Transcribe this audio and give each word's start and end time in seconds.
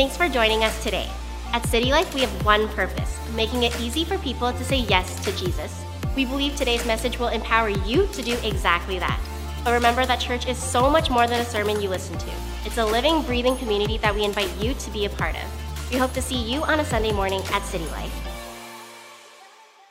Thanks 0.00 0.16
for 0.16 0.30
joining 0.30 0.64
us 0.64 0.82
today. 0.82 1.06
At 1.52 1.66
City 1.66 1.90
Life, 1.90 2.14
we 2.14 2.22
have 2.22 2.42
one 2.42 2.68
purpose 2.68 3.20
making 3.36 3.64
it 3.64 3.78
easy 3.78 4.02
for 4.02 4.16
people 4.16 4.50
to 4.50 4.64
say 4.64 4.78
yes 4.78 5.22
to 5.26 5.36
Jesus. 5.36 5.84
We 6.16 6.24
believe 6.24 6.56
today's 6.56 6.86
message 6.86 7.18
will 7.18 7.28
empower 7.28 7.68
you 7.68 8.06
to 8.06 8.22
do 8.22 8.34
exactly 8.42 8.98
that. 8.98 9.20
But 9.62 9.74
remember 9.74 10.06
that 10.06 10.18
church 10.18 10.48
is 10.48 10.56
so 10.56 10.88
much 10.88 11.10
more 11.10 11.26
than 11.26 11.38
a 11.38 11.44
sermon 11.44 11.82
you 11.82 11.90
listen 11.90 12.16
to. 12.16 12.30
It's 12.64 12.78
a 12.78 12.86
living, 12.86 13.20
breathing 13.24 13.58
community 13.58 13.98
that 13.98 14.14
we 14.14 14.24
invite 14.24 14.48
you 14.56 14.72
to 14.72 14.90
be 14.90 15.04
a 15.04 15.10
part 15.10 15.36
of. 15.36 15.90
We 15.90 15.98
hope 15.98 16.14
to 16.14 16.22
see 16.22 16.50
you 16.50 16.62
on 16.62 16.80
a 16.80 16.84
Sunday 16.86 17.12
morning 17.12 17.42
at 17.52 17.62
City 17.64 17.84
Life. 17.88 18.30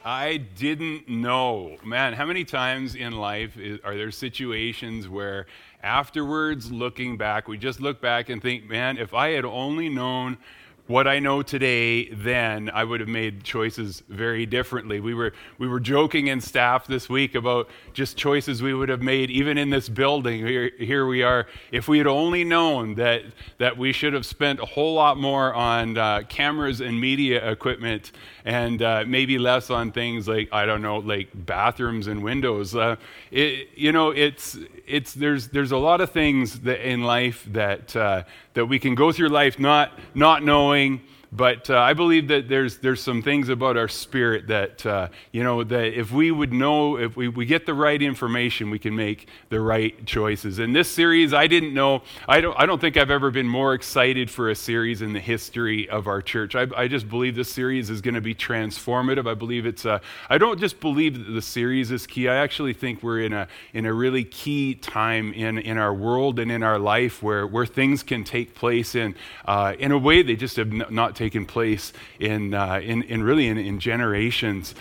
I 0.03 0.37
didn't 0.37 1.07
know. 1.07 1.77
Man, 1.83 2.13
how 2.13 2.25
many 2.25 2.45
times 2.45 2.95
in 2.95 3.13
life 3.13 3.57
is, 3.57 3.79
are 3.83 3.95
there 3.95 4.09
situations 4.09 5.07
where 5.07 5.45
afterwards, 5.83 6.71
looking 6.71 7.17
back, 7.17 7.47
we 7.47 7.57
just 7.57 7.79
look 7.79 8.01
back 8.01 8.29
and 8.29 8.41
think, 8.41 8.69
man, 8.69 8.97
if 8.97 9.13
I 9.13 9.29
had 9.29 9.45
only 9.45 9.89
known 9.89 10.37
what 10.89 11.07
I 11.07 11.19
know 11.19 11.43
today, 11.43 12.09
then 12.09 12.71
I 12.73 12.83
would 12.83 12.99
have 12.99 13.07
made 13.07 13.43
choices 13.43 14.01
very 14.09 14.47
differently. 14.47 14.99
We 14.99 15.13
were, 15.13 15.33
we 15.59 15.67
were 15.67 15.79
joking 15.79 16.25
in 16.27 16.41
staff 16.41 16.87
this 16.87 17.07
week 17.07 17.35
about 17.35 17.69
just 17.93 18.17
choices 18.17 18.63
we 18.63 18.73
would 18.73 18.89
have 18.89 19.03
made 19.03 19.29
even 19.29 19.59
in 19.59 19.69
this 19.69 19.87
building. 19.87 20.43
Here, 20.43 20.71
here 20.79 21.05
we 21.05 21.21
are. 21.21 21.45
If 21.71 21.87
we 21.87 21.99
had 21.99 22.07
only 22.07 22.43
known 22.43 22.95
that, 22.95 23.21
that 23.59 23.77
we 23.77 23.91
should 23.93 24.13
have 24.13 24.25
spent 24.25 24.59
a 24.59 24.65
whole 24.65 24.95
lot 24.95 25.17
more 25.19 25.53
on 25.53 25.95
uh, 25.95 26.23
cameras 26.27 26.81
and 26.81 26.99
media 26.99 27.47
equipment 27.51 28.11
and 28.49 28.81
uh, 28.81 29.03
maybe 29.05 29.37
less 29.37 29.69
on 29.69 29.91
things 29.91 30.27
like, 30.27 30.49
I 30.51 30.65
don't 30.65 30.81
know, 30.81 30.97
like 30.97 31.29
bathrooms 31.33 32.07
and 32.07 32.23
windows. 32.23 32.75
Uh, 32.75 32.95
it, 33.29 33.69
you 33.75 33.91
know, 33.91 34.09
it's, 34.09 34.57
it's, 34.87 35.13
there's, 35.13 35.49
there's 35.49 35.71
a 35.71 35.77
lot 35.77 36.01
of 36.01 36.09
things 36.09 36.61
that 36.61 36.83
in 36.83 37.03
life 37.03 37.45
that, 37.49 37.95
uh, 37.95 38.23
that 38.55 38.65
we 38.65 38.79
can 38.79 38.95
go 38.95 39.11
through 39.11 39.29
life 39.29 39.59
not, 39.59 39.91
not 40.15 40.41
knowing 40.41 41.01
but 41.31 41.69
uh, 41.69 41.77
I 41.77 41.93
believe 41.93 42.27
that 42.29 42.49
there's, 42.49 42.77
there's 42.77 43.01
some 43.01 43.21
things 43.21 43.49
about 43.49 43.77
our 43.77 43.87
spirit 43.87 44.47
that, 44.47 44.83
uh, 44.83 45.09
you 45.31 45.43
know, 45.43 45.63
that 45.63 45.97
if 45.97 46.11
we 46.11 46.31
would 46.31 46.51
know, 46.51 46.97
if 46.97 47.15
we, 47.15 47.27
we 47.27 47.45
get 47.45 47.67
the 47.67 47.73
right 47.75 48.01
information, 48.01 48.71
we 48.71 48.79
can 48.79 48.95
make 48.95 49.27
the 49.49 49.61
right 49.61 50.05
choices. 50.07 50.57
In 50.57 50.73
this 50.73 50.89
series, 50.89 51.31
I 51.31 51.45
didn't 51.45 51.75
know, 51.75 52.01
I 52.27 52.41
don't, 52.41 52.59
I 52.59 52.65
don't 52.65 52.81
think 52.81 52.97
I've 52.97 53.11
ever 53.11 53.29
been 53.29 53.47
more 53.47 53.75
excited 53.75 54.31
for 54.31 54.49
a 54.49 54.55
series 54.55 55.03
in 55.03 55.13
the 55.13 55.19
history 55.19 55.87
of 55.87 56.07
our 56.07 56.19
church. 56.23 56.55
I, 56.55 56.65
I 56.75 56.87
just 56.87 57.07
believe 57.07 57.35
this 57.35 57.51
series 57.51 57.91
is 57.91 58.01
going 58.01 58.15
to 58.15 58.21
be 58.21 58.33
transformative. 58.33 59.29
I 59.29 59.35
believe 59.35 59.67
it's, 59.67 59.85
uh, 59.85 59.99
I 60.31 60.39
don't 60.39 60.59
just 60.59 60.79
believe 60.79 61.25
that 61.25 61.31
the 61.31 61.43
series 61.43 61.91
is 61.91 62.07
key. 62.07 62.27
I 62.27 62.37
actually 62.37 62.73
think 62.73 63.03
we're 63.03 63.21
in 63.21 63.33
a, 63.33 63.47
in 63.73 63.85
a 63.85 63.93
really 63.93 64.23
key 64.23 64.73
time 64.73 65.31
in, 65.33 65.59
in 65.59 65.77
our 65.77 65.93
world 65.93 66.39
and 66.39 66.51
in 66.51 66.63
our 66.63 66.79
life 66.79 67.21
where, 67.21 67.45
where 67.45 67.67
things 67.67 68.01
can 68.01 68.23
take 68.23 68.55
place 68.55 68.95
in, 68.95 69.13
uh, 69.45 69.75
in 69.77 69.91
a 69.91 69.97
way 69.97 70.23
they 70.23 70.35
just 70.35 70.55
have 70.55 70.71
not 70.89 71.18
taken 71.19 71.45
place 71.45 71.91
in, 72.17 72.53
uh, 72.53 72.79
in, 72.81 73.03
in 73.03 73.21
really 73.21 73.47
in, 73.47 73.57
in 73.57 73.77
generations. 73.77 74.73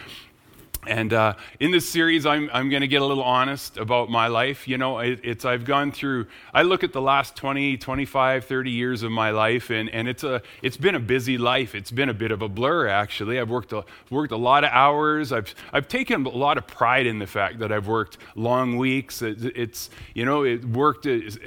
And 0.89 1.12
uh, 1.12 1.34
in 1.61 1.70
this 1.70 1.89
series, 1.89 2.25
I'm, 2.25 2.48
I'm 2.53 2.70
going 2.70 2.81
to 2.81 2.89
get 2.89 3.03
a 3.03 3.05
little 3.05 3.22
honest 3.22 3.77
about 3.77 4.11
my 4.11 4.27
life. 4.27 4.67
You 4.67 4.78
know, 4.78 4.98
it, 5.00 5.20
it's, 5.22 5.44
I've 5.44 5.64
gone 5.67 5.92
through, 5.92 6.27
I 6.55 6.62
look 6.62 6.83
at 6.83 6.94
the 6.94 7.03
last 7.03 7.36
20, 7.36 7.77
25, 7.77 8.47
30 8.47 8.70
years 8.70 9.03
of 9.03 9.12
my 9.12 9.31
life, 9.31 9.69
and, 9.69 9.91
and 9.91 10.09
it's, 10.09 10.25
a, 10.25 10.42
it's 10.62 10.78
been 10.78 10.94
a 10.94 11.00
busy 11.00 11.36
life. 11.36 11.75
It's 11.75 11.91
been 11.91 12.09
a 12.09 12.14
bit 12.14 12.31
of 12.31 12.41
a 12.41 12.48
blur, 12.48 12.89
actually. 12.89 13.39
I've 13.39 13.50
worked 13.50 13.72
a, 13.75 13.84
worked 14.11 14.33
a 14.33 14.36
lot 14.39 14.64
of 14.64 14.70
hours. 14.70 15.31
I've, 15.31 15.55
I've 15.75 15.89
taken 15.89 16.25
a 16.25 16.31
lot 16.31 16.56
of 16.56 16.66
pride 16.66 17.06
in 17.06 17.19
the 17.19 17.27
fact 17.27 17.59
that 17.59 17.70
I've 17.70 17.86
worked 17.86 18.16
long 18.34 18.78
weeks. 18.78 19.20
It, 19.20 19.44
it's, 19.56 19.91
you 20.14 20.25
know, 20.25 20.42
it 20.42 20.64
worked, 20.64 21.05
is, 21.05 21.39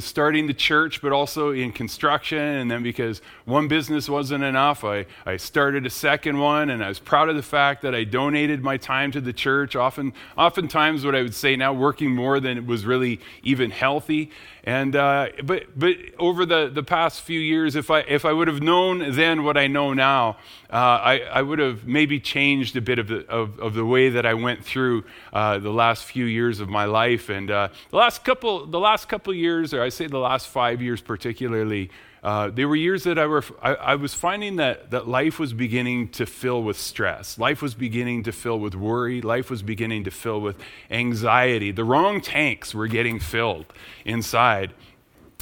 starting 0.00 0.48
the 0.48 0.54
church, 0.54 1.00
but 1.00 1.12
also 1.12 1.52
in 1.52 1.70
construction. 1.70 2.38
And 2.38 2.68
then 2.68 2.82
because 2.82 3.22
one 3.44 3.68
business 3.68 4.08
wasn't 4.08 4.42
enough, 4.42 4.82
I, 4.82 5.06
I 5.24 5.36
started 5.36 5.86
a 5.86 5.90
second 5.90 6.38
one, 6.38 6.68
and 6.70 6.84
I 6.84 6.88
was 6.88 6.98
proud 6.98 7.28
of 7.28 7.36
the 7.36 7.42
fact 7.42 7.82
that 7.82 7.94
I 7.94 8.02
donated 8.02 8.60
my 8.62 8.71
my 8.72 8.78
time 8.78 9.12
to 9.12 9.20
the 9.20 9.34
church. 9.34 9.76
Often, 9.76 10.14
oftentimes, 10.38 11.04
what 11.04 11.14
I 11.14 11.20
would 11.20 11.34
say 11.34 11.56
now, 11.56 11.74
working 11.74 12.10
more 12.14 12.40
than 12.40 12.56
it 12.56 12.66
was 12.66 12.86
really 12.86 13.20
even 13.42 13.70
healthy. 13.70 14.30
And 14.64 14.96
uh, 14.96 15.28
but 15.44 15.78
but 15.78 15.96
over 16.18 16.46
the, 16.46 16.70
the 16.72 16.82
past 16.82 17.20
few 17.20 17.38
years, 17.38 17.76
if 17.76 17.90
I 17.90 18.00
if 18.00 18.24
I 18.24 18.32
would 18.32 18.48
have 18.48 18.62
known 18.62 19.12
then 19.12 19.44
what 19.44 19.58
I 19.58 19.66
know 19.66 19.92
now, 19.92 20.38
uh, 20.72 21.12
I, 21.12 21.18
I 21.18 21.42
would 21.42 21.58
have 21.58 21.86
maybe 21.86 22.18
changed 22.18 22.74
a 22.76 22.80
bit 22.80 22.98
of 22.98 23.08
the 23.08 23.28
of, 23.28 23.58
of 23.60 23.74
the 23.74 23.84
way 23.84 24.08
that 24.08 24.24
I 24.24 24.34
went 24.34 24.64
through 24.64 25.04
uh, 25.34 25.58
the 25.58 25.72
last 25.72 26.04
few 26.04 26.24
years 26.24 26.60
of 26.60 26.68
my 26.70 26.86
life. 26.86 27.28
And 27.28 27.50
uh, 27.50 27.68
the 27.90 27.96
last 27.98 28.24
couple 28.24 28.66
the 28.66 28.80
last 28.80 29.06
couple 29.08 29.34
years, 29.34 29.74
or 29.74 29.82
I 29.82 29.90
say 29.90 30.06
the 30.06 30.18
last 30.18 30.48
five 30.48 30.80
years 30.80 31.02
particularly. 31.02 31.90
Uh, 32.22 32.50
there 32.50 32.68
were 32.68 32.76
years 32.76 33.02
that 33.02 33.18
I, 33.18 33.26
were, 33.26 33.42
I, 33.60 33.74
I, 33.74 33.94
was 33.96 34.14
finding 34.14 34.54
that, 34.56 34.92
that 34.92 35.08
life 35.08 35.40
was 35.40 35.52
beginning 35.52 36.08
to 36.10 36.24
fill 36.24 36.62
with 36.62 36.78
stress. 36.78 37.36
Life 37.36 37.60
was 37.60 37.74
beginning 37.74 38.22
to 38.22 38.32
fill 38.32 38.60
with 38.60 38.76
worry. 38.76 39.20
Life 39.20 39.50
was 39.50 39.60
beginning 39.60 40.04
to 40.04 40.12
fill 40.12 40.40
with 40.40 40.56
anxiety. 40.88 41.72
The 41.72 41.82
wrong 41.82 42.20
tanks 42.20 42.74
were 42.74 42.86
getting 42.86 43.18
filled 43.18 43.66
inside. 44.04 44.72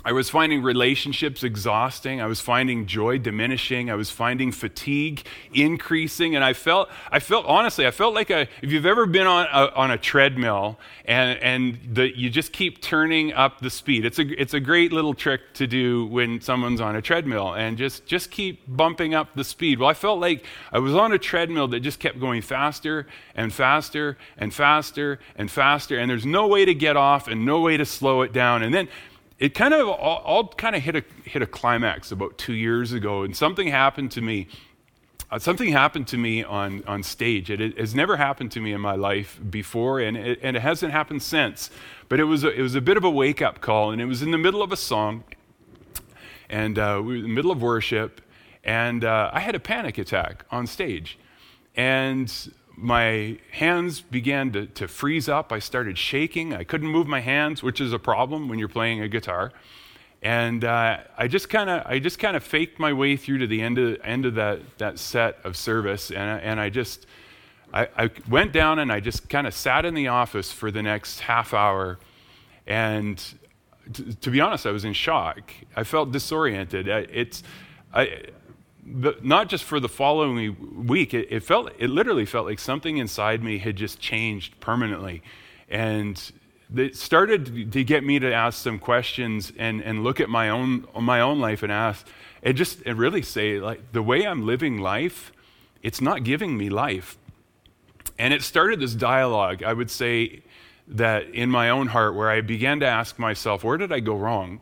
I 0.02 0.12
was 0.12 0.30
finding 0.30 0.62
relationships 0.62 1.44
exhausting. 1.44 2.22
I 2.22 2.26
was 2.26 2.40
finding 2.40 2.86
joy 2.86 3.18
diminishing. 3.18 3.90
I 3.90 3.96
was 3.96 4.10
finding 4.10 4.50
fatigue 4.50 5.26
increasing. 5.52 6.34
And 6.34 6.42
I 6.42 6.54
felt, 6.54 6.88
I 7.10 7.20
felt 7.20 7.44
honestly, 7.44 7.86
I 7.86 7.90
felt 7.90 8.14
like 8.14 8.30
a, 8.30 8.48
if 8.62 8.72
you've 8.72 8.86
ever 8.86 9.04
been 9.04 9.26
on 9.26 9.46
a, 9.52 9.74
on 9.74 9.90
a 9.90 9.98
treadmill 9.98 10.78
and, 11.04 11.38
and 11.40 11.78
the, 11.96 12.16
you 12.16 12.30
just 12.30 12.52
keep 12.52 12.80
turning 12.80 13.34
up 13.34 13.60
the 13.60 13.68
speed, 13.68 14.06
it's 14.06 14.18
a, 14.18 14.40
it's 14.40 14.54
a 14.54 14.60
great 14.60 14.90
little 14.90 15.12
trick 15.12 15.52
to 15.54 15.66
do 15.66 16.06
when 16.06 16.40
someone's 16.40 16.80
on 16.80 16.96
a 16.96 17.02
treadmill 17.02 17.52
and 17.52 17.76
just, 17.76 18.06
just 18.06 18.30
keep 18.30 18.62
bumping 18.66 19.12
up 19.12 19.34
the 19.34 19.44
speed. 19.44 19.78
Well, 19.80 19.90
I 19.90 19.94
felt 19.94 20.18
like 20.18 20.46
I 20.72 20.78
was 20.78 20.94
on 20.94 21.12
a 21.12 21.18
treadmill 21.18 21.68
that 21.68 21.80
just 21.80 22.00
kept 22.00 22.18
going 22.18 22.40
faster 22.40 23.06
and 23.34 23.52
faster 23.52 24.16
and 24.38 24.54
faster 24.54 25.18
and 25.36 25.50
faster. 25.50 25.98
And 25.98 26.10
there's 26.10 26.24
no 26.24 26.46
way 26.46 26.64
to 26.64 26.72
get 26.72 26.96
off 26.96 27.28
and 27.28 27.44
no 27.44 27.60
way 27.60 27.76
to 27.76 27.84
slow 27.84 28.22
it 28.22 28.32
down. 28.32 28.62
And 28.62 28.72
then 28.72 28.88
it 29.40 29.54
kind 29.54 29.72
of 29.72 29.88
all, 29.88 30.18
all, 30.18 30.48
kind 30.48 30.76
of 30.76 30.82
hit 30.82 30.96
a, 30.96 31.04
hit 31.24 31.40
a 31.40 31.46
climax 31.46 32.12
about 32.12 32.36
two 32.36 32.52
years 32.52 32.92
ago, 32.92 33.22
and 33.22 33.34
something 33.34 33.66
happened 33.68 34.10
to 34.12 34.20
me. 34.20 34.46
Uh, 35.30 35.38
something 35.38 35.72
happened 35.72 36.06
to 36.08 36.18
me 36.18 36.44
on, 36.44 36.84
on 36.86 37.02
stage. 37.02 37.50
It, 37.50 37.60
it, 37.60 37.78
has 37.78 37.94
never 37.94 38.16
happened 38.16 38.52
to 38.52 38.60
me 38.60 38.72
in 38.72 38.80
my 38.80 38.96
life 38.96 39.40
before, 39.48 39.98
and 40.00 40.16
it, 40.16 40.40
and 40.42 40.56
it 40.56 40.60
hasn't 40.60 40.92
happened 40.92 41.22
since. 41.22 41.70
But 42.08 42.20
it 42.20 42.24
was, 42.24 42.44
a, 42.44 42.50
it 42.50 42.60
was 42.60 42.74
a 42.74 42.80
bit 42.82 42.98
of 42.98 43.04
a 43.04 43.10
wake 43.10 43.40
up 43.40 43.60
call, 43.60 43.92
and 43.92 44.00
it 44.00 44.06
was 44.06 44.22
in 44.22 44.30
the 44.30 44.38
middle 44.38 44.62
of 44.62 44.72
a 44.72 44.76
song, 44.76 45.24
and 46.50 46.78
uh, 46.78 47.00
we 47.02 47.12
were 47.12 47.16
in 47.16 47.22
the 47.22 47.28
middle 47.28 47.50
of 47.50 47.62
worship, 47.62 48.20
and 48.62 49.04
uh, 49.04 49.30
I 49.32 49.40
had 49.40 49.54
a 49.54 49.60
panic 49.60 49.96
attack 49.96 50.44
on 50.50 50.66
stage. 50.66 51.18
And 51.76 52.30
my 52.76 53.38
hands 53.52 54.00
began 54.00 54.52
to, 54.52 54.66
to 54.66 54.88
freeze 54.88 55.28
up. 55.28 55.52
I 55.52 55.58
started 55.58 55.98
shaking. 55.98 56.54
I 56.54 56.64
couldn't 56.64 56.88
move 56.88 57.06
my 57.06 57.20
hands, 57.20 57.62
which 57.62 57.80
is 57.80 57.92
a 57.92 57.98
problem 57.98 58.48
when 58.48 58.58
you're 58.58 58.68
playing 58.68 59.00
a 59.00 59.08
guitar. 59.08 59.52
And 60.22 60.64
uh, 60.64 60.98
I 61.16 61.28
just 61.28 61.48
kind 61.48 61.70
of 61.70 61.82
I 61.86 61.98
just 61.98 62.18
kind 62.18 62.36
of 62.36 62.42
faked 62.42 62.78
my 62.78 62.92
way 62.92 63.16
through 63.16 63.38
to 63.38 63.46
the 63.46 63.62
end 63.62 63.78
of 63.78 63.98
end 64.04 64.26
of 64.26 64.34
that 64.34 64.60
that 64.78 64.98
set 64.98 65.38
of 65.44 65.56
service, 65.56 66.10
and 66.10 66.42
and 66.42 66.60
I 66.60 66.68
just 66.68 67.06
I, 67.72 67.88
I 67.96 68.10
went 68.28 68.52
down 68.52 68.78
and 68.78 68.92
I 68.92 69.00
just 69.00 69.30
kind 69.30 69.46
of 69.46 69.54
sat 69.54 69.86
in 69.86 69.94
the 69.94 70.08
office 70.08 70.52
for 70.52 70.70
the 70.70 70.82
next 70.82 71.20
half 71.20 71.54
hour, 71.54 71.98
and 72.66 73.16
t- 73.92 74.12
to 74.12 74.30
be 74.30 74.42
honest, 74.42 74.66
I 74.66 74.72
was 74.72 74.84
in 74.84 74.92
shock. 74.92 75.52
I 75.74 75.84
felt 75.84 76.12
disoriented. 76.12 76.86
It's 76.86 77.42
I, 77.94 78.24
not 79.22 79.48
just 79.48 79.64
for 79.64 79.80
the 79.80 79.88
following 79.88 80.86
week, 80.86 81.14
it, 81.14 81.28
it, 81.30 81.42
felt, 81.42 81.72
it 81.78 81.90
literally 81.90 82.26
felt 82.26 82.46
like 82.46 82.58
something 82.58 82.96
inside 82.98 83.42
me 83.42 83.58
had 83.58 83.76
just 83.76 84.00
changed 84.00 84.58
permanently. 84.60 85.22
And 85.68 86.20
it 86.74 86.96
started 86.96 87.72
to 87.72 87.84
get 87.84 88.04
me 88.04 88.18
to 88.18 88.32
ask 88.32 88.62
some 88.62 88.78
questions 88.78 89.52
and, 89.56 89.82
and 89.82 90.04
look 90.04 90.20
at 90.20 90.28
my 90.28 90.48
own, 90.48 90.86
my 91.00 91.20
own 91.20 91.40
life 91.40 91.62
and 91.62 91.72
ask, 91.72 92.06
and 92.42 92.56
just 92.56 92.82
and 92.86 92.98
really 92.98 93.22
say, 93.22 93.60
like, 93.60 93.92
the 93.92 94.02
way 94.02 94.26
I'm 94.26 94.46
living 94.46 94.78
life, 94.78 95.32
it's 95.82 96.00
not 96.00 96.24
giving 96.24 96.56
me 96.56 96.68
life. 96.68 97.18
And 98.18 98.34
it 98.34 98.42
started 98.42 98.80
this 98.80 98.94
dialogue, 98.94 99.62
I 99.62 99.72
would 99.72 99.90
say, 99.90 100.42
that 100.88 101.28
in 101.30 101.50
my 101.50 101.70
own 101.70 101.88
heart, 101.88 102.14
where 102.14 102.30
I 102.30 102.40
began 102.40 102.80
to 102.80 102.86
ask 102.86 103.18
myself, 103.18 103.62
where 103.62 103.76
did 103.76 103.92
I 103.92 104.00
go 104.00 104.14
wrong? 104.14 104.60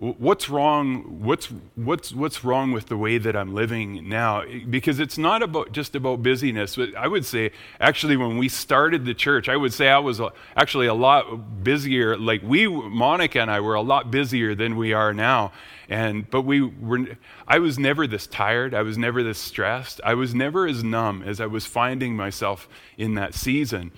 What's 0.00 0.48
wrong 0.48 1.24
what's 1.24 1.46
what's 1.74 2.12
what's 2.12 2.44
wrong 2.44 2.70
with 2.70 2.86
the 2.86 2.96
way 2.96 3.18
that 3.18 3.34
i'm 3.34 3.52
living 3.52 4.08
now? 4.08 4.44
Because 4.70 5.00
it's 5.00 5.18
not 5.18 5.42
about 5.42 5.72
just 5.72 5.96
about 5.96 6.22
busyness. 6.22 6.76
But 6.76 6.94
i 6.94 7.08
would 7.08 7.26
say 7.26 7.50
actually 7.80 8.16
when 8.16 8.38
we 8.38 8.48
started 8.48 9.04
the 9.04 9.14
church 9.14 9.48
i 9.48 9.56
would 9.56 9.72
say 9.72 9.88
i 9.88 9.98
was 9.98 10.20
actually 10.56 10.86
a 10.86 10.94
lot 10.94 11.64
busier 11.64 12.16
like 12.16 12.42
we 12.42 12.68
monica 12.68 13.40
and 13.40 13.50
i 13.50 13.58
were 13.58 13.74
a 13.74 13.82
lot 13.82 14.10
busier 14.10 14.54
than 14.54 14.76
we 14.76 14.92
are 14.92 15.12
now. 15.12 15.52
And 15.88 16.30
but 16.30 16.42
we 16.42 16.60
were 16.60 17.00
i 17.48 17.58
was 17.58 17.76
never 17.78 18.06
this 18.06 18.28
tired. 18.28 18.74
I 18.74 18.82
was 18.82 18.96
never 18.96 19.24
this 19.24 19.38
stressed. 19.38 20.00
I 20.04 20.14
was 20.14 20.32
never 20.32 20.68
as 20.68 20.84
numb 20.84 21.24
as 21.26 21.40
i 21.40 21.46
was 21.46 21.66
finding 21.66 22.14
myself 22.14 22.68
in 22.96 23.14
that 23.14 23.34
season 23.34 23.90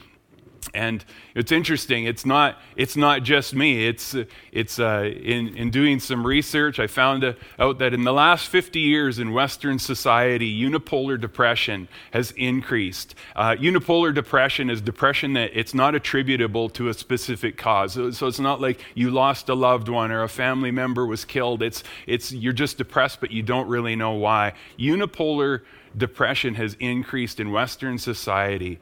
And 0.74 1.04
it's 1.34 1.52
interesting. 1.52 2.04
It's 2.04 2.26
not. 2.26 2.58
It's 2.76 2.96
not 2.96 3.22
just 3.22 3.54
me. 3.54 3.86
It's. 3.86 4.14
It's. 4.52 4.78
Uh, 4.78 5.10
in 5.22 5.56
in 5.56 5.70
doing 5.70 6.00
some 6.00 6.26
research, 6.26 6.78
I 6.78 6.86
found 6.86 7.36
out 7.58 7.78
that 7.78 7.94
in 7.94 8.04
the 8.04 8.12
last 8.12 8.48
50 8.48 8.80
years 8.80 9.18
in 9.18 9.32
Western 9.32 9.78
society, 9.78 10.52
unipolar 10.62 11.20
depression 11.20 11.88
has 12.12 12.32
increased. 12.32 13.14
Uh, 13.34 13.56
unipolar 13.56 14.14
depression 14.14 14.70
is 14.70 14.80
depression 14.80 15.32
that 15.34 15.50
it's 15.54 15.74
not 15.74 15.94
attributable 15.94 16.68
to 16.70 16.88
a 16.88 16.94
specific 16.94 17.56
cause. 17.56 17.94
So, 17.94 18.10
so, 18.10 18.26
it's 18.26 18.40
not 18.40 18.60
like 18.60 18.80
you 18.94 19.10
lost 19.10 19.48
a 19.48 19.54
loved 19.54 19.88
one 19.88 20.10
or 20.10 20.22
a 20.22 20.28
family 20.28 20.70
member 20.70 21.06
was 21.06 21.24
killed. 21.24 21.62
It's. 21.62 21.82
It's. 22.06 22.32
You're 22.32 22.52
just 22.52 22.78
depressed, 22.78 23.20
but 23.20 23.30
you 23.30 23.42
don't 23.42 23.68
really 23.68 23.96
know 23.96 24.12
why. 24.12 24.52
Unipolar 24.78 25.62
depression 25.96 26.54
has 26.54 26.76
increased 26.78 27.40
in 27.40 27.50
Western 27.50 27.98
society 27.98 28.78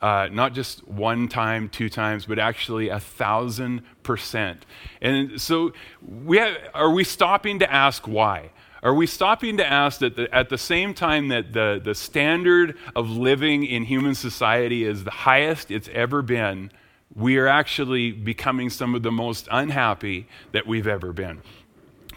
uh, 0.00 0.28
not 0.30 0.54
just 0.54 0.86
one 0.86 1.28
time, 1.28 1.68
two 1.68 1.88
times, 1.88 2.26
but 2.26 2.38
actually 2.38 2.88
a 2.88 3.00
thousand 3.00 3.82
percent. 4.02 4.64
And 5.00 5.40
so, 5.40 5.72
we 6.06 6.38
have, 6.38 6.56
are 6.74 6.90
we 6.90 7.04
stopping 7.04 7.58
to 7.58 7.72
ask 7.72 8.06
why? 8.06 8.50
Are 8.82 8.94
we 8.94 9.06
stopping 9.06 9.56
to 9.56 9.66
ask 9.66 10.00
that 10.00 10.14
the, 10.14 10.32
at 10.32 10.50
the 10.50 10.58
same 10.58 10.94
time 10.94 11.28
that 11.28 11.52
the, 11.52 11.80
the 11.82 11.94
standard 11.94 12.76
of 12.94 13.10
living 13.10 13.64
in 13.64 13.84
human 13.84 14.14
society 14.14 14.84
is 14.84 15.02
the 15.02 15.10
highest 15.10 15.70
it's 15.70 15.88
ever 15.92 16.22
been, 16.22 16.70
we 17.14 17.38
are 17.38 17.48
actually 17.48 18.12
becoming 18.12 18.70
some 18.70 18.94
of 18.94 19.02
the 19.02 19.10
most 19.10 19.48
unhappy 19.50 20.28
that 20.52 20.66
we've 20.66 20.86
ever 20.86 21.12
been? 21.12 21.42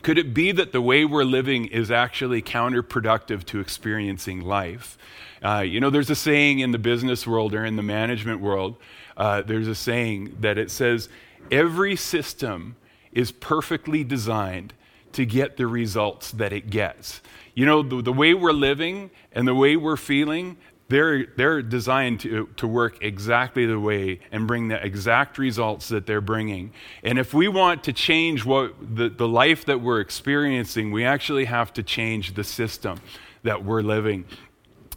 Could 0.01 0.17
it 0.17 0.33
be 0.33 0.51
that 0.51 0.71
the 0.71 0.81
way 0.81 1.05
we're 1.05 1.23
living 1.23 1.65
is 1.65 1.91
actually 1.91 2.41
counterproductive 2.41 3.45
to 3.45 3.59
experiencing 3.59 4.41
life? 4.41 4.97
Uh, 5.43 5.59
you 5.59 5.79
know, 5.79 5.89
there's 5.89 6.09
a 6.09 6.15
saying 6.15 6.59
in 6.59 6.71
the 6.71 6.79
business 6.79 7.27
world 7.27 7.53
or 7.53 7.65
in 7.65 7.75
the 7.75 7.83
management 7.83 8.41
world, 8.41 8.77
uh, 9.17 9.41
there's 9.41 9.67
a 9.67 9.75
saying 9.75 10.35
that 10.39 10.57
it 10.57 10.71
says, 10.71 11.09
every 11.51 11.95
system 11.95 12.75
is 13.11 13.31
perfectly 13.31 14.03
designed 14.03 14.73
to 15.13 15.25
get 15.25 15.57
the 15.57 15.67
results 15.67 16.31
that 16.31 16.53
it 16.53 16.69
gets. 16.69 17.21
You 17.53 17.65
know, 17.65 17.83
the, 17.83 18.01
the 18.01 18.13
way 18.13 18.33
we're 18.33 18.53
living 18.53 19.11
and 19.33 19.47
the 19.47 19.55
way 19.55 19.75
we're 19.75 19.97
feeling, 19.97 20.57
they're, 20.91 21.25
they're 21.37 21.61
designed 21.61 22.19
to, 22.19 22.47
to 22.57 22.67
work 22.67 23.01
exactly 23.01 23.65
the 23.65 23.79
way 23.79 24.19
and 24.31 24.45
bring 24.45 24.67
the 24.67 24.85
exact 24.85 25.37
results 25.37 25.87
that 25.87 26.05
they're 26.05 26.21
bringing. 26.21 26.73
And 27.01 27.17
if 27.17 27.33
we 27.33 27.47
want 27.47 27.85
to 27.85 27.93
change 27.93 28.45
what 28.45 28.75
the, 28.95 29.09
the 29.09 29.27
life 29.27 29.65
that 29.65 29.79
we're 29.79 30.01
experiencing, 30.01 30.91
we 30.91 31.05
actually 31.05 31.45
have 31.45 31.71
to 31.73 31.83
change 31.83 32.33
the 32.33 32.43
system 32.43 32.99
that 33.43 33.63
we're 33.63 33.81
living. 33.81 34.25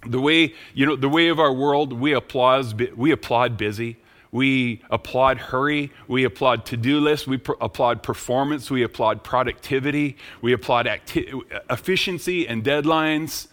The 0.04 0.20
way 0.20 0.52
you 0.74 0.84
know 0.84 0.96
the 0.96 1.08
way 1.08 1.28
of 1.28 1.38
our 1.38 1.52
world 1.52 1.92
we 1.92 2.12
applaud 2.12 2.78
we 2.94 3.10
applaud 3.10 3.56
busy. 3.56 3.96
We 4.32 4.82
applaud 4.90 5.38
hurry. 5.38 5.92
We 6.08 6.24
applaud 6.24 6.66
to-do 6.66 6.98
lists 6.98 7.26
we 7.26 7.38
pr- 7.38 7.52
applaud 7.60 8.02
performance. 8.02 8.68
We 8.68 8.82
applaud 8.82 9.22
productivity. 9.22 10.16
We 10.42 10.52
applaud 10.52 10.88
acti- 10.88 11.32
efficiency 11.70 12.46
and 12.48 12.64
deadlines. 12.64 13.46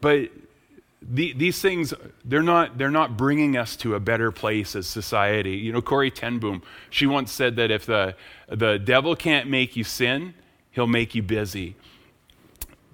But 0.00 0.30
the, 1.06 1.32
these 1.34 1.60
things 1.60 1.92
they're 2.24 2.42
not 2.42 2.78
they're 2.78 2.90
not 2.90 3.16
bringing 3.16 3.56
us 3.56 3.76
to 3.76 3.94
a 3.94 4.00
better 4.00 4.32
place 4.32 4.74
as 4.74 4.86
society 4.86 5.56
you 5.56 5.72
know 5.72 5.82
Corrie 5.82 6.10
ten 6.10 6.38
Boom 6.38 6.62
she 6.90 7.06
once 7.06 7.30
said 7.30 7.56
that 7.56 7.70
if 7.70 7.84
the 7.86 8.16
the 8.48 8.78
devil 8.78 9.14
can't 9.14 9.48
make 9.48 9.76
you 9.76 9.84
sin 9.84 10.34
he'll 10.70 10.86
make 10.86 11.14
you 11.14 11.22
busy 11.22 11.76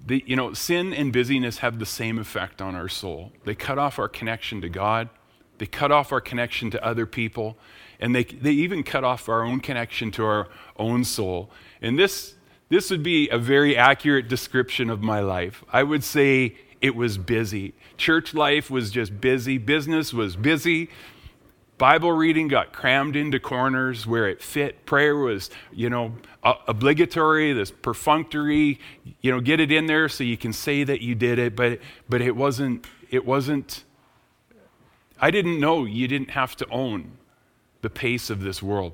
the, 0.05 0.23
you 0.25 0.35
know, 0.35 0.53
sin 0.53 0.93
and 0.93 1.13
busyness 1.13 1.59
have 1.59 1.79
the 1.79 1.85
same 1.85 2.17
effect 2.17 2.61
on 2.61 2.75
our 2.75 2.89
soul. 2.89 3.31
They 3.45 3.55
cut 3.55 3.77
off 3.77 3.99
our 3.99 4.07
connection 4.07 4.61
to 4.61 4.69
God, 4.69 5.09
they 5.57 5.65
cut 5.67 5.91
off 5.91 6.11
our 6.11 6.21
connection 6.21 6.71
to 6.71 6.83
other 6.83 7.05
people, 7.05 7.57
and 7.99 8.15
they, 8.15 8.23
they 8.23 8.51
even 8.51 8.83
cut 8.83 9.03
off 9.03 9.29
our 9.29 9.43
own 9.43 9.59
connection 9.59 10.09
to 10.11 10.25
our 10.25 10.47
own 10.77 11.03
soul. 11.03 11.51
And 11.81 11.99
this, 11.99 12.35
this 12.69 12.89
would 12.89 13.03
be 13.03 13.29
a 13.29 13.37
very 13.37 13.77
accurate 13.77 14.27
description 14.27 14.89
of 14.89 15.01
my 15.01 15.19
life. 15.19 15.63
I 15.71 15.83
would 15.83 16.03
say 16.03 16.55
it 16.81 16.95
was 16.95 17.17
busy. 17.17 17.73
Church 17.97 18.33
life 18.33 18.69
was 18.69 18.91
just 18.91 19.21
busy, 19.21 19.57
business 19.57 20.13
was 20.13 20.35
busy, 20.35 20.89
Bible 21.81 22.11
reading 22.11 22.47
got 22.47 22.73
crammed 22.73 23.15
into 23.15 23.39
corners 23.39 24.05
where 24.05 24.29
it 24.29 24.39
fit. 24.39 24.85
Prayer 24.85 25.15
was, 25.15 25.49
you 25.71 25.89
know, 25.89 26.13
obligatory, 26.43 27.53
this 27.53 27.71
perfunctory, 27.71 28.79
you 29.21 29.31
know, 29.31 29.41
get 29.41 29.59
it 29.59 29.71
in 29.71 29.87
there 29.87 30.07
so 30.07 30.23
you 30.23 30.37
can 30.37 30.53
say 30.53 30.83
that 30.83 31.01
you 31.01 31.15
did 31.15 31.39
it, 31.39 31.55
but 31.55 31.79
but 32.07 32.21
it 32.21 32.35
wasn't 32.35 32.85
it 33.09 33.25
wasn't 33.25 33.83
I 35.19 35.31
didn't 35.31 35.59
know 35.59 35.85
you 35.85 36.07
didn't 36.07 36.29
have 36.29 36.55
to 36.57 36.67
own 36.69 37.13
the 37.81 37.89
pace 37.89 38.29
of 38.29 38.43
this 38.43 38.61
world. 38.61 38.93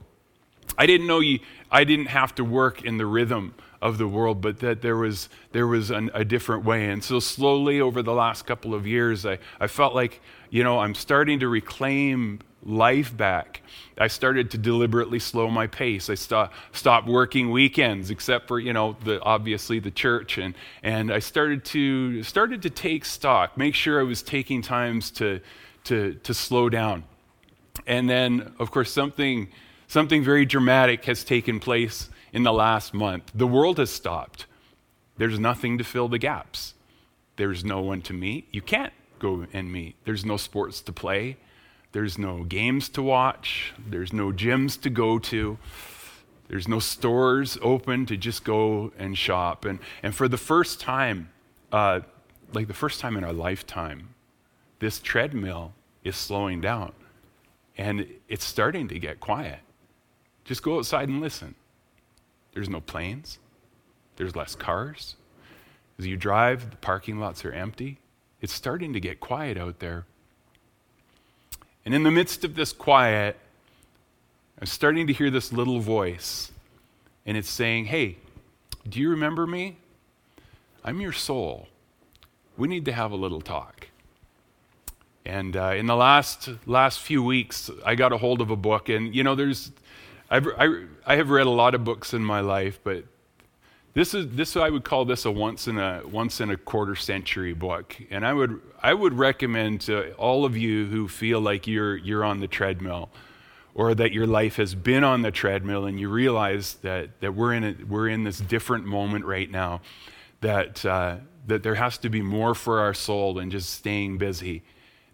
I 0.77 0.85
didn't 0.85 1.07
know 1.07 1.19
you 1.19 1.39
I 1.71 1.83
didn't 1.83 2.07
have 2.07 2.33
to 2.35 2.43
work 2.43 2.83
in 2.83 2.97
the 2.97 3.05
rhythm 3.05 3.53
of 3.81 3.97
the 3.97 4.07
world, 4.07 4.41
but 4.41 4.59
that 4.59 4.81
there 4.81 4.95
was, 4.95 5.29
there 5.51 5.67
was 5.67 5.91
an, 5.91 6.09
a 6.13 6.25
different 6.25 6.65
way. 6.65 6.89
And 6.89 7.03
so, 7.03 7.19
slowly 7.19 7.81
over 7.81 8.01
the 8.01 8.13
last 8.13 8.45
couple 8.45 8.73
of 8.73 8.87
years, 8.87 9.25
I, 9.25 9.37
I 9.59 9.67
felt 9.67 9.93
like, 9.93 10.21
you 10.49 10.63
know, 10.63 10.79
I'm 10.79 10.95
starting 10.95 11.39
to 11.39 11.47
reclaim 11.47 12.39
life 12.63 13.15
back. 13.15 13.61
I 13.97 14.07
started 14.07 14.51
to 14.51 14.57
deliberately 14.57 15.19
slow 15.19 15.49
my 15.49 15.67
pace. 15.67 16.09
I 16.09 16.15
st- 16.15 16.49
stopped 16.71 17.07
working 17.07 17.51
weekends, 17.51 18.09
except 18.09 18.47
for 18.47 18.59
you 18.59 18.73
know 18.73 18.95
the 19.03 19.21
obviously 19.21 19.79
the 19.79 19.91
church, 19.91 20.37
and 20.37 20.53
and 20.83 21.11
I 21.11 21.19
started 21.19 21.65
to 21.65 22.23
started 22.23 22.61
to 22.63 22.69
take 22.69 23.05
stock, 23.05 23.57
make 23.57 23.73
sure 23.73 23.99
I 23.99 24.03
was 24.03 24.21
taking 24.21 24.61
times 24.61 25.11
to 25.11 25.39
to 25.85 26.15
to 26.23 26.33
slow 26.33 26.69
down. 26.69 27.03
And 27.85 28.09
then, 28.09 28.53
of 28.59 28.71
course, 28.71 28.91
something 28.91 29.49
something 29.87 30.23
very 30.23 30.45
dramatic 30.45 31.05
has 31.05 31.23
taken 31.23 31.59
place 31.59 32.09
in 32.33 32.43
the 32.43 32.53
last 32.53 32.93
month. 32.93 33.31
The 33.33 33.47
world 33.47 33.77
has 33.79 33.89
stopped. 33.89 34.45
There's 35.17 35.39
nothing 35.39 35.77
to 35.77 35.83
fill 35.83 36.07
the 36.07 36.19
gaps. 36.19 36.73
There's 37.37 37.63
no 37.63 37.81
one 37.81 38.01
to 38.03 38.13
meet. 38.13 38.47
You 38.51 38.61
can't 38.61 38.93
go 39.19 39.47
and 39.53 39.71
meet. 39.71 39.95
There's 40.05 40.25
no 40.25 40.37
sports 40.37 40.81
to 40.81 40.91
play. 40.91 41.37
There's 41.91 42.17
no 42.17 42.43
games 42.43 42.89
to 42.89 43.01
watch. 43.01 43.73
There's 43.89 44.13
no 44.13 44.31
gyms 44.31 44.79
to 44.81 44.89
go 44.89 45.19
to. 45.19 45.57
There's 46.47 46.67
no 46.67 46.79
stores 46.79 47.57
open 47.61 48.05
to 48.05 48.17
just 48.17 48.43
go 48.43 48.91
and 48.97 49.17
shop. 49.17 49.65
And, 49.65 49.79
and 50.03 50.15
for 50.15 50.27
the 50.27 50.37
first 50.37 50.79
time, 50.79 51.29
uh, 51.71 52.01
like 52.53 52.67
the 52.67 52.73
first 52.73 52.99
time 52.99 53.17
in 53.17 53.23
our 53.23 53.33
lifetime, 53.33 54.13
this 54.79 54.99
treadmill 54.99 55.73
is 56.03 56.15
slowing 56.15 56.61
down 56.61 56.93
and 57.77 58.07
it's 58.27 58.45
starting 58.45 58.87
to 58.87 58.99
get 58.99 59.19
quiet. 59.19 59.59
Just 60.47 60.63
go 60.63 60.77
outside 60.77 61.09
and 61.09 61.19
listen. 61.19 61.55
There's 62.53 62.69
no 62.69 62.79
planes, 62.81 63.37
there's 64.15 64.35
less 64.35 64.55
cars. 64.55 65.15
As 65.99 66.07
you 66.07 66.15
drive, 66.15 66.71
the 66.71 66.77
parking 66.77 67.19
lots 67.19 67.43
are 67.43 67.51
empty. 67.51 67.99
It's 68.39 68.53
starting 68.53 68.93
to 68.93 68.99
get 68.99 69.19
quiet 69.19 69.57
out 69.57 69.79
there. 69.79 70.05
And 71.85 71.93
in 71.93 72.03
the 72.03 72.11
midst 72.11 72.43
of 72.43 72.55
this 72.55 72.71
quiet, 72.71 73.37
I'm 74.59 74.67
starting 74.67 75.07
to 75.07 75.13
hear 75.13 75.29
this 75.29 75.51
little 75.51 75.79
voice, 75.79 76.51
and 77.25 77.35
it's 77.35 77.49
saying, 77.49 77.85
Hey, 77.85 78.17
do 78.87 78.99
you 78.99 79.09
remember 79.09 79.45
me? 79.45 79.77
I'm 80.83 81.01
your 81.01 81.13
soul. 81.13 81.67
We 82.57 82.67
need 82.67 82.85
to 82.85 82.93
have 82.93 83.11
a 83.11 83.15
little 83.15 83.41
talk. 83.41 83.89
And 85.25 85.57
uh, 85.57 85.73
in 85.75 85.87
the 85.87 85.95
last 85.95 86.49
last 86.65 86.99
few 86.99 87.21
weeks, 87.21 87.69
I 87.85 87.95
got 87.95 88.13
a 88.13 88.17
hold 88.17 88.39
of 88.39 88.49
a 88.49 88.55
book, 88.55 88.87
and 88.87 89.13
you 89.13 89.23
know, 89.23 89.35
there's 89.35 89.71
I've, 90.29 90.47
I, 90.57 90.83
I 91.05 91.15
have 91.15 91.29
read 91.29 91.47
a 91.47 91.51
lot 91.51 91.73
of 91.73 91.83
books 91.83 92.13
in 92.13 92.23
my 92.23 92.41
life, 92.41 92.79
but 92.83 93.05
this 93.93 94.13
is 94.13 94.27
this 94.35 94.55
I 94.55 94.69
would 94.69 94.83
call 94.83 95.05
this 95.05 95.25
a 95.25 95.31
once 95.31 95.67
in 95.67 95.79
a 95.79 96.01
once 96.05 96.41
in 96.41 96.51
a 96.51 96.57
quarter 96.57 96.95
century 96.95 97.53
book, 97.53 97.95
and 98.11 98.25
I 98.25 98.33
would 98.33 98.61
I 98.83 98.93
would 98.93 99.13
recommend 99.13 99.81
to 99.81 100.13
all 100.13 100.45
of 100.45 100.55
you 100.55 100.85
who 100.85 101.07
feel 101.07 101.41
like 101.41 101.65
you're 101.65 101.97
you're 101.97 102.23
on 102.23 102.39
the 102.39 102.47
treadmill, 102.47 103.09
or 103.73 103.95
that 103.95 104.11
your 104.11 104.27
life 104.27 104.57
has 104.57 104.75
been 104.75 105.03
on 105.03 105.21
the 105.23 105.31
treadmill, 105.31 105.85
and 105.85 105.99
you 105.99 106.09
realize 106.09 106.75
that 106.83 107.21
that 107.21 107.33
we're 107.33 107.53
in 107.53 107.63
a, 107.63 107.75
we're 107.85 108.09
in 108.09 108.23
this 108.23 108.37
different 108.37 108.85
moment 108.85 109.25
right 109.25 109.49
now, 109.49 109.81
that 110.41 110.85
uh, 110.85 111.15
that 111.47 111.63
there 111.63 111.75
has 111.75 111.97
to 111.99 112.09
be 112.09 112.21
more 112.21 112.53
for 112.53 112.81
our 112.81 112.93
soul 112.93 113.33
than 113.33 113.49
just 113.49 113.71
staying 113.71 114.17
busy 114.17 114.61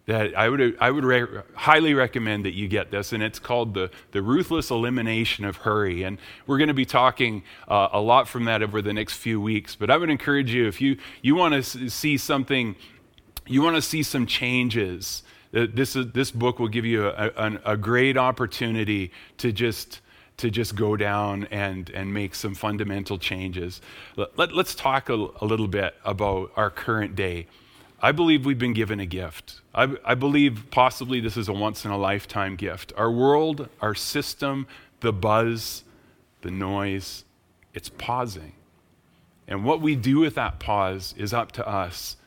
that 0.06 0.36
I 0.36 0.48
would, 0.48 0.76
I 0.80 0.90
would 0.90 1.04
re- 1.04 1.42
highly 1.54 1.94
recommend 1.94 2.44
that 2.44 2.52
you 2.52 2.68
get 2.68 2.90
this, 2.90 3.12
and 3.12 3.22
it's 3.22 3.38
called 3.38 3.72
the, 3.72 3.90
the 4.12 4.20
Ruthless 4.20 4.70
Elimination 4.70 5.44
of 5.44 5.58
Hurry. 5.58 6.02
And 6.02 6.18
we're 6.46 6.58
going 6.58 6.68
to 6.68 6.74
be 6.74 6.84
talking 6.84 7.42
uh, 7.68 7.88
a 7.92 8.00
lot 8.00 8.28
from 8.28 8.44
that 8.44 8.62
over 8.62 8.82
the 8.82 8.92
next 8.92 9.14
few 9.14 9.40
weeks. 9.40 9.74
But 9.74 9.90
I 9.90 9.96
would 9.96 10.10
encourage 10.10 10.52
you, 10.52 10.68
if 10.68 10.80
you, 10.80 10.98
you 11.22 11.34
want 11.34 11.54
to 11.54 11.88
see 11.88 12.18
something, 12.18 12.76
you 13.46 13.62
want 13.62 13.76
to 13.76 13.82
see 13.82 14.02
some 14.02 14.26
changes, 14.26 15.22
uh, 15.54 15.66
this, 15.72 15.96
is, 15.96 16.12
this 16.12 16.30
book 16.30 16.58
will 16.58 16.68
give 16.68 16.84
you 16.84 17.06
a, 17.08 17.30
a, 17.36 17.60
a 17.72 17.76
great 17.76 18.16
opportunity 18.16 19.10
to 19.38 19.52
just 19.52 20.00
to 20.36 20.50
just 20.50 20.74
go 20.74 20.96
down 20.96 21.46
and, 21.52 21.90
and 21.90 22.12
make 22.12 22.34
some 22.34 22.54
fundamental 22.54 23.18
changes. 23.18 23.80
Let, 24.16 24.30
us 24.36 24.52
let, 24.52 24.66
talk 24.66 25.08
a, 25.08 25.14
a 25.40 25.46
little 25.46 25.68
bit 25.68 25.94
about 26.04 26.50
our 26.56 26.70
current 26.70 27.14
day. 27.14 27.46
I 28.04 28.12
believe 28.12 28.44
we've 28.44 28.58
been 28.58 28.74
given 28.74 29.00
a 29.00 29.06
gift. 29.06 29.62
I, 29.74 29.96
I 30.04 30.14
believe 30.14 30.66
possibly 30.70 31.20
this 31.20 31.38
is 31.38 31.48
a 31.48 31.54
once 31.54 31.86
in 31.86 31.90
a 31.90 31.96
lifetime 31.96 32.54
gift. 32.54 32.92
Our 32.98 33.10
world, 33.10 33.70
our 33.80 33.94
system, 33.94 34.66
the 35.00 35.10
buzz, 35.10 35.84
the 36.42 36.50
noise, 36.50 37.24
it's 37.72 37.88
pausing. 37.88 38.52
And 39.48 39.64
what 39.64 39.80
we 39.80 39.96
do 39.96 40.18
with 40.18 40.34
that 40.34 40.60
pause 40.60 41.14
is 41.16 41.32
up 41.32 41.52
to 41.52 41.66
us. 41.66 42.18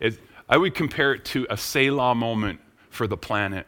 It, 0.00 0.18
I 0.48 0.56
would 0.56 0.74
compare 0.74 1.12
it 1.12 1.26
to 1.26 1.46
a 1.50 1.58
Selah 1.58 2.14
moment 2.14 2.60
for 2.88 3.06
the 3.06 3.18
planet. 3.18 3.66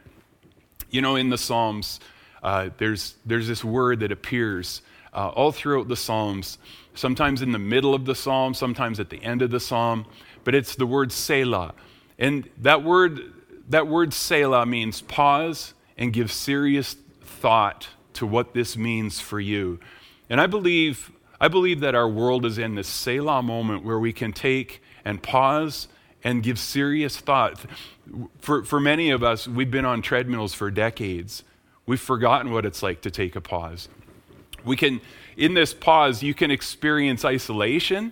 You 0.89 1.03
know, 1.03 1.17
in 1.17 1.29
the 1.29 1.37
Psalms, 1.37 1.99
uh, 2.41 2.71
there's, 2.79 3.13
there's 3.27 3.47
this 3.47 3.63
word 3.63 3.99
that 3.99 4.11
appears 4.11 4.81
uh, 5.13 5.29
all 5.29 5.51
throughout 5.51 5.87
the 5.87 5.95
Psalms, 5.95 6.57
sometimes 6.95 7.43
in 7.43 7.51
the 7.51 7.59
middle 7.59 7.93
of 7.93 8.05
the 8.05 8.15
Psalm, 8.15 8.55
sometimes 8.55 8.99
at 8.99 9.11
the 9.11 9.23
end 9.23 9.43
of 9.43 9.51
the 9.51 9.59
Psalm, 9.59 10.07
but 10.43 10.55
it's 10.55 10.75
the 10.75 10.85
word 10.85 11.11
Selah. 11.11 11.73
And 12.17 12.49
that 12.57 12.83
word, 12.83 13.33
that 13.69 13.87
word 13.87 14.13
Selah 14.13 14.65
means 14.65 15.01
pause 15.01 15.73
and 15.97 16.13
give 16.13 16.31
serious 16.31 16.95
thought 17.21 17.89
to 18.13 18.25
what 18.25 18.53
this 18.53 18.75
means 18.75 19.19
for 19.19 19.39
you. 19.39 19.79
And 20.29 20.41
I 20.41 20.47
believe, 20.47 21.11
I 21.39 21.47
believe 21.47 21.79
that 21.79 21.95
our 21.95 22.07
world 22.07 22.45
is 22.45 22.57
in 22.57 22.75
this 22.75 22.87
Selah 22.87 23.41
moment 23.41 23.83
where 23.83 23.99
we 23.99 24.13
can 24.13 24.33
take 24.33 24.81
and 25.05 25.21
pause 25.23 25.87
and 26.23 26.43
give 26.43 26.59
serious 26.59 27.17
thought. 27.17 27.65
For, 28.39 28.63
for 28.63 28.79
many 28.79 29.09
of 29.09 29.23
us, 29.23 29.47
we've 29.47 29.71
been 29.71 29.85
on 29.85 30.01
treadmills 30.01 30.53
for 30.53 30.69
decades. 30.69 31.43
We've 31.85 31.99
forgotten 31.99 32.51
what 32.51 32.65
it's 32.65 32.83
like 32.83 33.01
to 33.01 33.11
take 33.11 33.35
a 33.35 33.41
pause. 33.41 33.87
We 34.65 34.75
can, 34.75 34.99
in 35.37 35.53
this 35.53 35.73
pause, 35.73 36.21
you 36.21 36.33
can 36.33 36.51
experience 36.51 37.23
isolation 37.23 38.11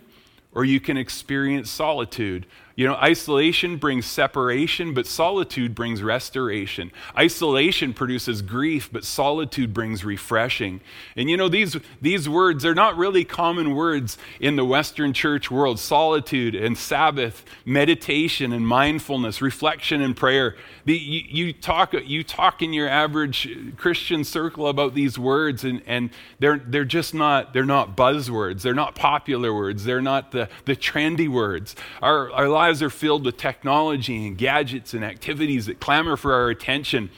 or 0.58 0.66
you 0.66 0.80
can 0.80 0.98
experience 0.98 1.70
solitude. 1.70 2.48
You 2.78 2.86
know, 2.86 2.94
isolation 2.94 3.78
brings 3.78 4.06
separation, 4.06 4.94
but 4.94 5.08
solitude 5.08 5.74
brings 5.74 6.04
restoration. 6.04 6.92
Isolation 7.18 7.92
produces 7.92 8.44
grief, 8.44 8.88
but 8.92 9.04
solitude 9.04 9.74
brings 9.74 10.06
refreshing. 10.06 10.82
And 11.16 11.28
you 11.28 11.38
know, 11.38 11.50
these, 11.50 11.76
these 12.04 12.30
words 12.30 12.64
are 12.66 12.76
not 12.76 12.96
really 12.96 13.26
common 13.26 13.74
words 13.74 14.20
in 14.40 14.58
the 14.58 14.64
Western 14.64 15.12
church 15.12 15.50
world 15.50 15.80
solitude 15.80 16.54
and 16.54 16.78
Sabbath, 16.78 17.44
meditation 17.66 18.54
and 18.54 18.68
mindfulness, 18.68 19.42
reflection 19.42 20.00
and 20.00 20.16
prayer. 20.16 20.56
The, 20.86 20.96
you, 20.96 21.24
you, 21.28 21.54
talk, 21.54 21.96
you 22.06 22.24
talk 22.24 22.62
in 22.62 22.74
your 22.74 22.88
average 22.88 23.76
Christian 23.78 24.24
circle 24.24 24.68
about 24.68 24.94
these 24.94 25.18
words, 25.18 25.64
and, 25.64 25.82
and 25.88 26.12
they're, 26.38 26.60
they're 26.60 26.86
just 26.86 27.16
not, 27.16 27.54
they're 27.54 27.66
not 27.66 27.98
buzzwords. 27.98 28.62
They're 28.62 28.76
not 28.76 28.94
popular 28.94 29.52
words. 29.52 29.84
They're 29.84 30.00
not 30.00 30.32
the, 30.32 30.48
the 30.66 30.76
trendy 30.76 31.28
words. 31.28 31.76
Our, 32.04 32.32
our 32.34 32.48
lives 32.48 32.67
lives 32.68 32.84
are 32.84 32.90
filled 32.90 33.24
with 33.24 33.38
technology 33.38 34.28
and 34.28 34.38
gadgets 34.38 34.94
and 34.94 35.04
activities 35.04 35.68
that 35.68 35.80
clamor 35.80 36.18
for 36.18 36.34
our 36.34 36.50
attention. 36.50 37.10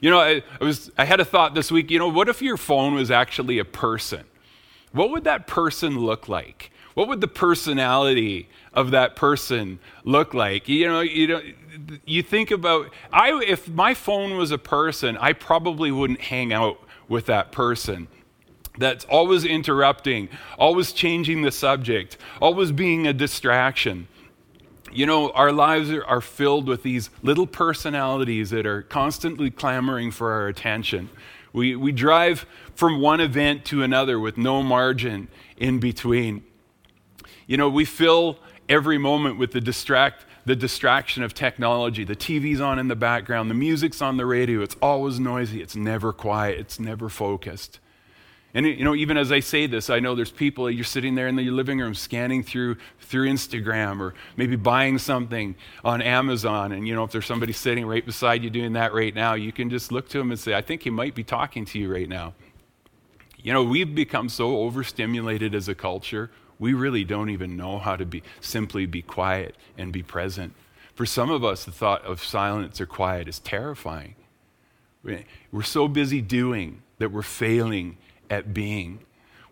You 0.00 0.10
know, 0.10 0.20
I, 0.20 0.42
I, 0.60 0.64
was, 0.64 0.92
I 0.96 1.04
had 1.04 1.18
a 1.18 1.24
thought 1.24 1.54
this 1.54 1.72
week, 1.72 1.90
you 1.90 1.98
know, 1.98 2.08
what 2.08 2.28
if 2.28 2.40
your 2.40 2.56
phone 2.56 2.94
was 2.94 3.10
actually 3.10 3.58
a 3.58 3.64
person? 3.64 4.24
What 4.92 5.10
would 5.10 5.24
that 5.24 5.48
person 5.48 5.98
look 5.98 6.28
like? 6.28 6.70
What 6.94 7.08
would 7.08 7.20
the 7.20 7.28
personality 7.28 8.48
of 8.72 8.92
that 8.92 9.16
person 9.16 9.80
look 10.04 10.32
like? 10.32 10.68
You 10.68 10.86
know, 10.86 11.00
you 11.00 11.26
know, 11.26 11.42
you 12.04 12.22
think 12.22 12.52
about 12.52 12.90
I 13.12 13.32
if 13.44 13.68
my 13.68 13.94
phone 13.94 14.36
was 14.36 14.52
a 14.52 14.58
person, 14.58 15.16
I 15.16 15.32
probably 15.32 15.90
wouldn't 15.90 16.20
hang 16.20 16.52
out 16.52 16.78
with 17.08 17.26
that 17.26 17.50
person 17.50 18.06
that's 18.78 19.04
always 19.06 19.44
interrupting, 19.44 20.28
always 20.56 20.92
changing 20.92 21.42
the 21.42 21.50
subject, 21.50 22.16
always 22.40 22.70
being 22.70 23.08
a 23.08 23.12
distraction. 23.12 24.06
You 24.94 25.06
know, 25.06 25.30
our 25.30 25.50
lives 25.50 25.90
are, 25.90 26.04
are 26.04 26.20
filled 26.20 26.68
with 26.68 26.84
these 26.84 27.10
little 27.22 27.48
personalities 27.48 28.50
that 28.50 28.64
are 28.64 28.82
constantly 28.82 29.50
clamoring 29.50 30.12
for 30.12 30.30
our 30.32 30.46
attention. 30.46 31.10
We, 31.52 31.74
we 31.74 31.90
drive 31.90 32.46
from 32.74 33.00
one 33.00 33.20
event 33.20 33.64
to 33.66 33.82
another 33.82 34.20
with 34.20 34.36
no 34.36 34.62
margin 34.62 35.28
in 35.56 35.80
between. 35.80 36.44
You 37.46 37.56
know, 37.56 37.68
we 37.68 37.84
fill 37.84 38.38
every 38.68 38.98
moment 38.98 39.38
with 39.38 39.52
the 39.52 39.60
distract 39.60 40.24
the 40.46 40.54
distraction 40.54 41.22
of 41.22 41.32
technology. 41.32 42.04
The 42.04 42.14
TV's 42.14 42.60
on 42.60 42.78
in 42.78 42.88
the 42.88 42.96
background, 42.96 43.50
the 43.50 43.54
music's 43.54 44.02
on 44.02 44.18
the 44.18 44.26
radio. 44.26 44.60
It's 44.60 44.76
always 44.82 45.18
noisy, 45.18 45.62
it's 45.62 45.74
never 45.74 46.12
quiet, 46.12 46.58
it's 46.58 46.78
never 46.78 47.08
focused. 47.08 47.80
And 48.54 48.66
you 48.66 48.84
know, 48.84 48.94
even 48.94 49.16
as 49.16 49.32
I 49.32 49.40
say 49.40 49.66
this, 49.66 49.90
I 49.90 49.98
know 49.98 50.14
there's 50.14 50.30
people 50.30 50.70
you're 50.70 50.84
sitting 50.84 51.16
there 51.16 51.26
in 51.26 51.36
your 51.36 51.52
living 51.52 51.80
room 51.80 51.92
scanning 51.92 52.44
through 52.44 52.76
through 53.00 53.28
Instagram 53.28 54.00
or 54.00 54.14
maybe 54.36 54.54
buying 54.54 54.98
something 54.98 55.56
on 55.84 56.00
Amazon. 56.00 56.70
And 56.70 56.86
you 56.86 56.94
know, 56.94 57.02
if 57.02 57.10
there's 57.10 57.26
somebody 57.26 57.52
sitting 57.52 57.84
right 57.84 58.06
beside 58.06 58.44
you 58.44 58.50
doing 58.50 58.74
that 58.74 58.94
right 58.94 59.12
now, 59.12 59.34
you 59.34 59.50
can 59.50 59.70
just 59.70 59.90
look 59.90 60.08
to 60.10 60.18
them 60.18 60.30
and 60.30 60.38
say, 60.38 60.54
I 60.54 60.62
think 60.62 60.82
he 60.82 60.90
might 60.90 61.16
be 61.16 61.24
talking 61.24 61.64
to 61.66 61.78
you 61.80 61.92
right 61.92 62.08
now. 62.08 62.34
You 63.36 63.52
know, 63.52 63.64
we've 63.64 63.92
become 63.92 64.28
so 64.28 64.58
overstimulated 64.58 65.54
as 65.54 65.68
a 65.68 65.74
culture, 65.74 66.30
we 66.60 66.72
really 66.72 67.02
don't 67.02 67.30
even 67.30 67.56
know 67.56 67.80
how 67.80 67.96
to 67.96 68.06
be 68.06 68.22
simply 68.40 68.86
be 68.86 69.02
quiet 69.02 69.56
and 69.76 69.92
be 69.92 70.04
present. 70.04 70.54
For 70.94 71.04
some 71.04 71.28
of 71.28 71.44
us, 71.44 71.64
the 71.64 71.72
thought 71.72 72.04
of 72.04 72.22
silence 72.22 72.80
or 72.80 72.86
quiet 72.86 73.26
is 73.26 73.40
terrifying. 73.40 74.14
We're 75.02 75.62
so 75.62 75.88
busy 75.88 76.22
doing 76.22 76.82
that 76.98 77.10
we're 77.10 77.22
failing 77.22 77.98
at 78.30 78.54
being. 78.54 79.00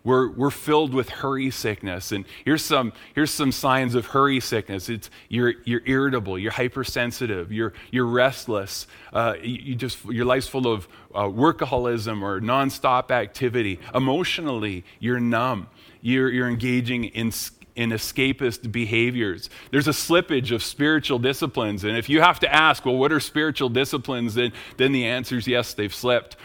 We're, 0.03 0.29
we're 0.29 0.51
filled 0.51 0.93
with 0.93 1.09
hurry 1.09 1.49
sickness. 1.49 2.11
And 2.11 2.25
here's 2.43 2.63
some, 2.63 2.91
here's 3.15 3.31
some 3.31 3.53
signs 3.53 3.95
of 3.95 4.07
hurry 4.07 4.41
sickness. 4.41 4.89
It's, 4.89 5.09
you're, 5.29 5.53
you're 5.63 5.81
irritable, 5.85 6.37
you're 6.37 6.51
hypersensitive, 6.51 7.53
you're, 7.53 7.73
you're 7.89 8.05
restless, 8.05 8.85
uh, 9.13 9.35
you, 9.41 9.75
just, 9.75 10.03
your 10.05 10.25
life's 10.25 10.47
full 10.47 10.67
of 10.67 10.89
uh, 11.15 11.23
workaholism 11.23 12.21
or 12.21 12.41
nonstop 12.41 13.11
activity. 13.11 13.79
Emotionally, 13.95 14.83
you're 14.99 15.21
numb. 15.21 15.67
You're, 16.01 16.29
you're 16.29 16.49
engaging 16.49 17.05
in, 17.05 17.31
in 17.77 17.91
escapist 17.91 18.69
behaviors. 18.73 19.49
There's 19.71 19.87
a 19.87 19.91
slippage 19.91 20.53
of 20.53 20.61
spiritual 20.61 21.17
disciplines. 21.17 21.85
And 21.85 21.95
if 21.95 22.09
you 22.09 22.19
have 22.19 22.41
to 22.41 22.53
ask, 22.53 22.85
well, 22.85 22.97
what 22.97 23.13
are 23.13 23.21
spiritual 23.21 23.69
disciplines? 23.69 24.33
Then, 24.33 24.51
then 24.75 24.91
the 24.91 25.05
answer 25.05 25.37
is 25.37 25.47
yes, 25.47 25.73
they've 25.73 25.95
slipped 25.95 26.35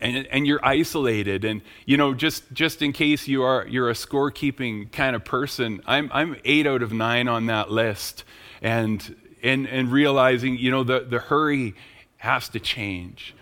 and, 0.00 0.26
and 0.28 0.46
you're 0.46 0.64
isolated 0.64 1.44
and 1.44 1.62
you 1.84 1.96
know 1.96 2.14
just 2.14 2.50
just 2.52 2.82
in 2.82 2.92
case 2.92 3.28
you 3.28 3.42
are 3.42 3.66
you're 3.68 3.90
a 3.90 3.94
scorekeeping 3.94 4.90
kind 4.92 5.14
of 5.14 5.24
person 5.24 5.80
i'm 5.86 6.10
i'm 6.12 6.36
eight 6.44 6.66
out 6.66 6.82
of 6.82 6.92
nine 6.92 7.28
on 7.28 7.46
that 7.46 7.70
list. 7.70 8.24
And 8.62 9.16
and 9.42 9.66
and 9.66 9.90
realizing 9.90 10.58
you 10.58 10.70
know 10.70 10.84
the 10.84 11.00
the 11.00 11.18
hurry 11.18 11.74
has 12.18 12.48
to 12.50 12.60
change. 12.60 13.34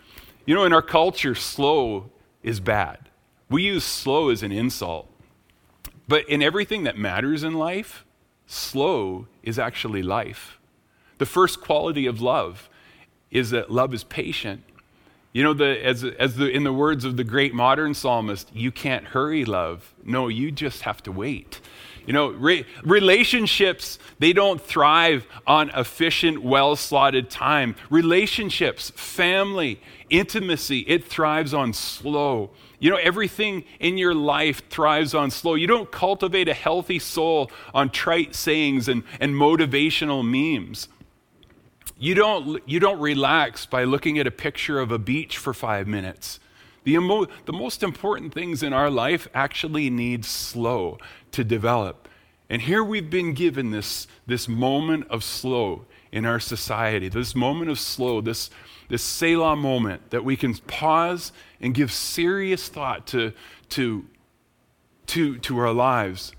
You 0.46 0.54
know 0.54 0.64
in 0.64 0.72
our 0.72 0.82
culture 0.82 1.34
slow 1.34 2.10
is 2.42 2.60
bad. 2.60 3.08
We 3.50 3.62
use 3.62 3.84
slow 3.84 4.28
as 4.28 4.42
an 4.42 4.52
insult. 4.52 5.08
But 6.06 6.28
in 6.28 6.42
everything 6.42 6.84
that 6.84 6.96
matters 6.96 7.42
in 7.42 7.54
life 7.54 8.04
slow 8.46 9.26
is 9.42 9.58
actually 9.58 10.02
life. 10.02 10.58
The 11.18 11.26
first 11.26 11.60
quality 11.60 12.06
of 12.06 12.20
love 12.20 12.70
is 13.30 13.50
that 13.50 13.70
love 13.70 13.92
is 13.92 14.04
patient 14.04 14.62
you 15.32 15.42
know, 15.42 15.52
the, 15.52 15.85
as, 15.85 16.04
as 16.04 16.37
the, 16.37 16.49
in 16.49 16.64
the 16.64 16.73
words 16.73 17.04
of 17.04 17.16
the 17.16 17.25
great 17.25 17.54
modern 17.54 17.94
psalmist, 17.94 18.50
you 18.54 18.73
can't 18.73 19.04
hurry 19.04 19.44
love. 19.44 19.94
No, 20.04 20.28
you 20.28 20.50
just 20.50 20.82
have 20.82 21.02
to 21.04 21.12
wait. 21.12 21.61
You 22.06 22.14
know, 22.14 22.30
re- 22.30 22.64
relationships, 22.82 23.99
they 24.18 24.32
don't 24.32 24.58
thrive 24.58 25.26
on 25.47 25.68
efficient, 25.70 26.42
well 26.42 26.75
slotted 26.75 27.28
time. 27.28 27.76
Relationships, 27.90 28.90
family, 28.97 29.78
intimacy, 30.08 30.80
it 30.80 31.04
thrives 31.04 31.52
on 31.52 31.75
slow. 31.75 32.49
You 32.78 32.90
know, 32.90 32.97
everything 32.97 33.64
in 33.78 33.99
your 33.99 34.14
life 34.14 34.62
thrives 34.70 35.14
on 35.14 35.30
slow. 35.30 35.54
You 35.54 35.66
don't 35.66 35.90
cultivate 35.90 36.49
a 36.49 36.54
healthy 36.54 36.99
soul 36.99 37.50
on 37.75 37.90
trite 37.90 38.35
sayings 38.35 38.88
and, 38.88 39.02
and 39.20 39.35
motivational 39.35 40.25
memes. 40.25 40.88
You 41.99 42.14
don't, 42.14 42.62
you 42.69 42.78
don't 42.78 43.00
relax 43.00 43.67
by 43.67 43.85
looking 43.85 44.19
at 44.19 44.26
a 44.26 44.31
picture 44.31 44.78
of 44.78 44.93
a 44.93 44.99
beach 44.99 45.37
for 45.37 45.52
five 45.52 45.88
minutes. 45.88 46.38
The, 46.85 46.95
emo- 46.95 47.26
the 47.45 47.52
most 47.52 47.83
important 47.83 48.33
things 48.33 48.62
in 48.62 48.73
our 48.73 48.88
life 48.88 49.26
actually 49.35 49.90
need 49.90 50.25
slow 50.25 50.99
to 51.33 51.43
develop. 51.43 52.09
And 52.49 52.62
here 52.62 52.83
we've 52.85 53.11
been 53.11 53.35
given 53.35 53.73
this, 53.73 54.07
this 54.26 54.49
moment 54.49 55.09
of 55.11 55.23
slow 55.23 55.85
in 56.12 56.25
our 56.25 56.40
society, 56.40 57.09
this 57.09 57.35
moment 57.35 57.71
of 57.71 57.78
slow, 57.78 58.21
this, 58.21 58.49
this 58.88 59.02
Selah 59.02 59.57
moment 59.57 60.11
that 60.11 60.25
we 60.25 60.37
can 60.37 60.55
pause 60.55 61.33
and 61.61 61.75
give 61.75 61.93
serious 61.93 62.69
thought 62.69 63.07
to, 63.09 63.33
to, 63.71 64.07
to, 65.09 65.38
to 65.38 65.59
our 65.59 65.73
lives. 65.73 66.33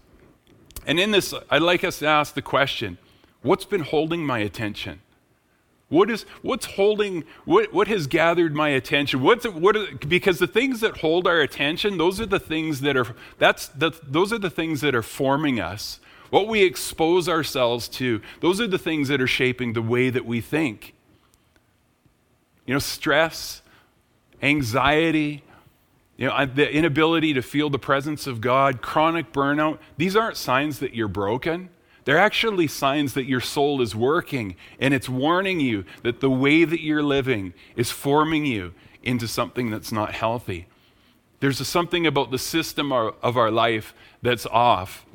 And 0.87 0.99
in 0.99 1.11
this, 1.11 1.33
I'd 1.49 1.61
like 1.61 1.83
us 1.83 1.99
to 1.99 2.07
ask 2.07 2.33
the 2.33 2.41
question 2.41 2.97
what's 3.41 3.65
been 3.65 3.81
holding 3.81 4.25
my 4.25 4.39
attention? 4.39 5.01
What 5.89 6.11
is 6.11 6.23
what's 6.43 6.65
holding 6.65 7.23
what 7.45 7.73
what 7.73 7.87
has 7.87 8.05
gathered 8.05 8.55
my 8.55 8.69
attention? 8.69 9.21
What's 9.21 9.47
what 9.47 9.75
are, 9.75 9.87
because 10.07 10.37
the 10.37 10.47
things 10.47 10.81
that 10.81 10.97
hold 10.97 11.27
our 11.27 11.41
attention, 11.41 11.97
those 11.97 12.21
are 12.21 12.27
the 12.27 12.39
things 12.39 12.81
that 12.81 12.95
are 12.95 13.07
that's 13.39 13.67
the, 13.69 13.91
those 14.07 14.31
are 14.31 14.37
the 14.37 14.51
things 14.51 14.81
that 14.81 14.93
are 14.93 15.01
forming 15.01 15.59
us. 15.59 15.99
what 16.29 16.47
we 16.47 16.63
expose 16.63 17.27
ourselves 17.27 17.87
to, 17.87 18.21
those 18.39 18.61
are 18.61 18.67
the 18.67 18.77
things 18.77 19.07
that 19.07 19.21
are 19.21 19.27
shaping 19.27 19.73
the 19.73 19.81
way 19.81 20.09
that 20.09 20.25
we 20.25 20.41
think. 20.41 20.93
You 22.65 22.75
know, 22.75 22.79
stress, 22.79 23.61
anxiety, 24.41 25.43
you 26.17 26.27
know, 26.27 26.45
the 26.45 26.71
inability 26.71 27.33
to 27.33 27.41
feel 27.41 27.69
the 27.69 27.79
presence 27.79 28.27
of 28.27 28.41
God, 28.41 28.81
chronic 28.81 29.31
burnout, 29.31 29.79
these 29.97 30.15
aren't 30.15 30.37
signs 30.37 30.79
that 30.79 30.93
you're 30.93 31.07
broken. 31.07 31.69
They're 32.09 32.17
actually 32.17 32.65
signs 32.65 33.13
that 33.13 33.25
your 33.25 33.39
soul 33.39 33.83
is 33.83 33.95
working 33.95 34.55
and 34.79 34.95
it's 34.95 35.07
warning 35.07 35.59
you 35.59 35.85
that 36.01 36.21
the 36.21 36.29
way 36.31 36.63
that 36.63 36.81
you're 36.81 37.03
living 37.03 37.53
is 37.75 37.91
forming 37.91 38.47
you 38.47 38.73
into 39.03 39.27
something 39.27 39.69
that's 39.69 39.91
not 39.91 40.13
healthy. 40.13 40.65
There's 41.39 41.59
a, 41.59 41.65
something 41.65 42.07
about 42.07 42.31
the 42.31 42.39
system 42.39 42.91
of 42.91 43.37
our 43.37 43.51
life 43.51 43.93
that's 44.23 44.47
off 44.47 45.05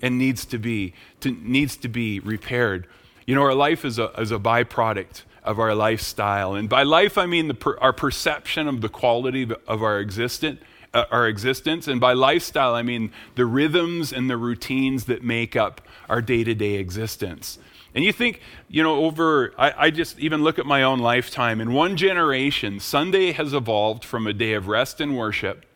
and 0.00 0.16
needs 0.16 0.44
to 0.44 0.58
be, 0.58 0.94
to, 1.18 1.32
needs 1.32 1.76
to 1.78 1.88
be 1.88 2.20
repaired. 2.20 2.86
You 3.26 3.34
know, 3.34 3.42
our 3.42 3.52
life 3.52 3.84
is 3.84 3.98
a, 3.98 4.12
is 4.20 4.30
a 4.30 4.38
byproduct 4.38 5.22
of 5.42 5.58
our 5.58 5.74
lifestyle. 5.74 6.54
And 6.54 6.68
by 6.68 6.84
life, 6.84 7.18
I 7.18 7.26
mean 7.26 7.52
per, 7.56 7.76
our 7.78 7.92
perception 7.92 8.68
of 8.68 8.82
the 8.82 8.88
quality 8.88 9.50
of 9.66 9.82
our 9.82 9.98
existence. 9.98 10.60
Uh, 10.94 11.04
our 11.10 11.28
existence. 11.28 11.86
And 11.86 12.00
by 12.00 12.14
lifestyle, 12.14 12.74
I 12.74 12.82
mean 12.82 13.12
the 13.34 13.44
rhythms 13.44 14.10
and 14.10 14.30
the 14.30 14.38
routines 14.38 15.04
that 15.04 15.22
make 15.22 15.54
up 15.54 15.82
our 16.08 16.22
day 16.22 16.44
to 16.44 16.54
day 16.54 16.76
existence. 16.76 17.58
And 17.94 18.04
you 18.04 18.12
think, 18.12 18.40
you 18.68 18.82
know, 18.82 19.04
over, 19.04 19.52
I, 19.58 19.86
I, 19.86 19.90
just 19.90 20.18
even 20.18 20.42
look 20.42 20.58
at 20.58 20.64
my 20.64 20.82
own 20.82 20.98
lifetime. 20.98 21.60
In 21.60 21.72
one 21.72 21.96
generation, 21.96 22.80
Sunday 22.80 23.32
has 23.32 23.52
evolved 23.52 24.02
from 24.04 24.26
a 24.26 24.32
day 24.32 24.54
of 24.54 24.68
rest 24.68 24.98
and 25.00 25.16
worship 25.16 25.66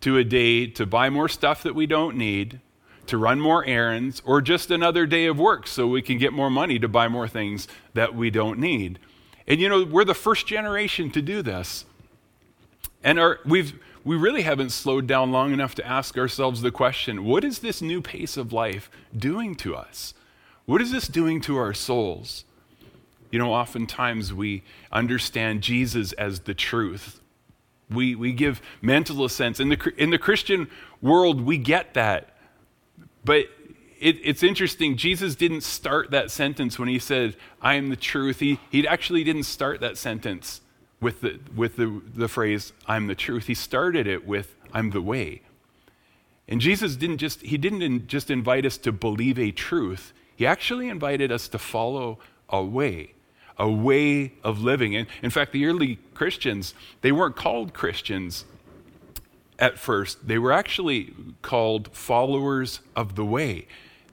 to 0.00 0.16
a 0.16 0.24
day 0.24 0.66
to 0.66 0.86
buy 0.86 1.10
more 1.10 1.28
stuff 1.28 1.62
that 1.62 1.74
we 1.74 1.86
don't 1.86 2.16
need, 2.16 2.60
to 3.06 3.18
run 3.18 3.40
more 3.40 3.64
errands, 3.64 4.22
or 4.24 4.40
just 4.40 4.70
another 4.70 5.06
day 5.06 5.26
of 5.26 5.38
work 5.38 5.66
so 5.66 5.86
we 5.86 6.02
can 6.02 6.18
get 6.18 6.32
more 6.32 6.50
money 6.50 6.78
to 6.78 6.88
buy 6.88 7.06
more 7.06 7.28
things 7.28 7.68
that 7.94 8.14
we 8.14 8.30
don't 8.30 8.58
need. 8.58 8.98
And 9.46 9.60
you 9.60 9.68
know, 9.68 9.84
we're 9.84 10.04
the 10.04 10.14
first 10.14 10.46
generation 10.46 11.10
to 11.12 11.22
do 11.22 11.42
this. 11.42 11.84
And 13.02 13.18
our, 13.18 13.40
we've, 13.44 13.78
we 14.08 14.16
really 14.16 14.40
haven't 14.40 14.70
slowed 14.70 15.06
down 15.06 15.30
long 15.30 15.52
enough 15.52 15.74
to 15.74 15.86
ask 15.86 16.16
ourselves 16.16 16.62
the 16.62 16.70
question 16.70 17.26
what 17.26 17.44
is 17.44 17.58
this 17.58 17.82
new 17.82 18.00
pace 18.00 18.38
of 18.38 18.54
life 18.54 18.90
doing 19.14 19.54
to 19.56 19.76
us? 19.76 20.14
What 20.64 20.80
is 20.80 20.90
this 20.90 21.06
doing 21.06 21.42
to 21.42 21.58
our 21.58 21.74
souls? 21.74 22.46
You 23.30 23.38
know, 23.38 23.52
oftentimes 23.52 24.32
we 24.32 24.62
understand 24.90 25.60
Jesus 25.60 26.12
as 26.14 26.40
the 26.40 26.54
truth. 26.54 27.20
We, 27.90 28.14
we 28.14 28.32
give 28.32 28.62
mental 28.80 29.26
assent. 29.26 29.60
In 29.60 29.68
the, 29.68 29.92
in 29.98 30.08
the 30.08 30.18
Christian 30.18 30.70
world, 31.02 31.42
we 31.42 31.58
get 31.58 31.92
that. 31.92 32.30
But 33.26 33.50
it, 34.00 34.16
it's 34.24 34.42
interesting. 34.42 34.96
Jesus 34.96 35.34
didn't 35.34 35.64
start 35.64 36.12
that 36.12 36.30
sentence 36.30 36.78
when 36.78 36.88
he 36.88 36.98
said, 36.98 37.36
I 37.60 37.74
am 37.74 37.90
the 37.90 37.96
truth. 37.96 38.40
He, 38.40 38.58
he 38.70 38.88
actually 38.88 39.22
didn't 39.22 39.42
start 39.42 39.80
that 39.80 39.98
sentence 39.98 40.62
with, 41.00 41.20
the, 41.20 41.40
with 41.54 41.76
the, 41.76 42.02
the 42.14 42.28
phrase, 42.28 42.72
I'm 42.86 43.06
the 43.06 43.14
truth. 43.14 43.46
He 43.46 43.54
started 43.54 44.06
it 44.06 44.26
with, 44.26 44.54
I'm 44.72 44.90
the 44.90 45.02
way. 45.02 45.42
And 46.48 46.60
Jesus 46.60 46.96
didn't 46.96 47.18
just, 47.18 47.42
he 47.42 47.58
didn't 47.58 48.08
just 48.08 48.30
invite 48.30 48.64
us 48.64 48.78
to 48.78 48.92
believe 48.92 49.38
a 49.38 49.50
truth. 49.50 50.12
He 50.34 50.46
actually 50.46 50.88
invited 50.88 51.30
us 51.30 51.46
to 51.48 51.58
follow 51.58 52.18
a 52.48 52.62
way, 52.62 53.12
a 53.58 53.70
way 53.70 54.32
of 54.42 54.60
living. 54.60 54.96
And 54.96 55.06
in 55.22 55.30
fact, 55.30 55.52
the 55.52 55.66
early 55.66 55.98
Christians, 56.14 56.74
they 57.02 57.12
weren't 57.12 57.36
called 57.36 57.74
Christians 57.74 58.44
at 59.58 59.78
first, 59.78 60.28
they 60.28 60.38
were 60.38 60.52
actually 60.52 61.12
called 61.42 61.90
followers 61.92 62.80
of 62.94 63.16
the 63.16 63.24
way. 63.24 63.66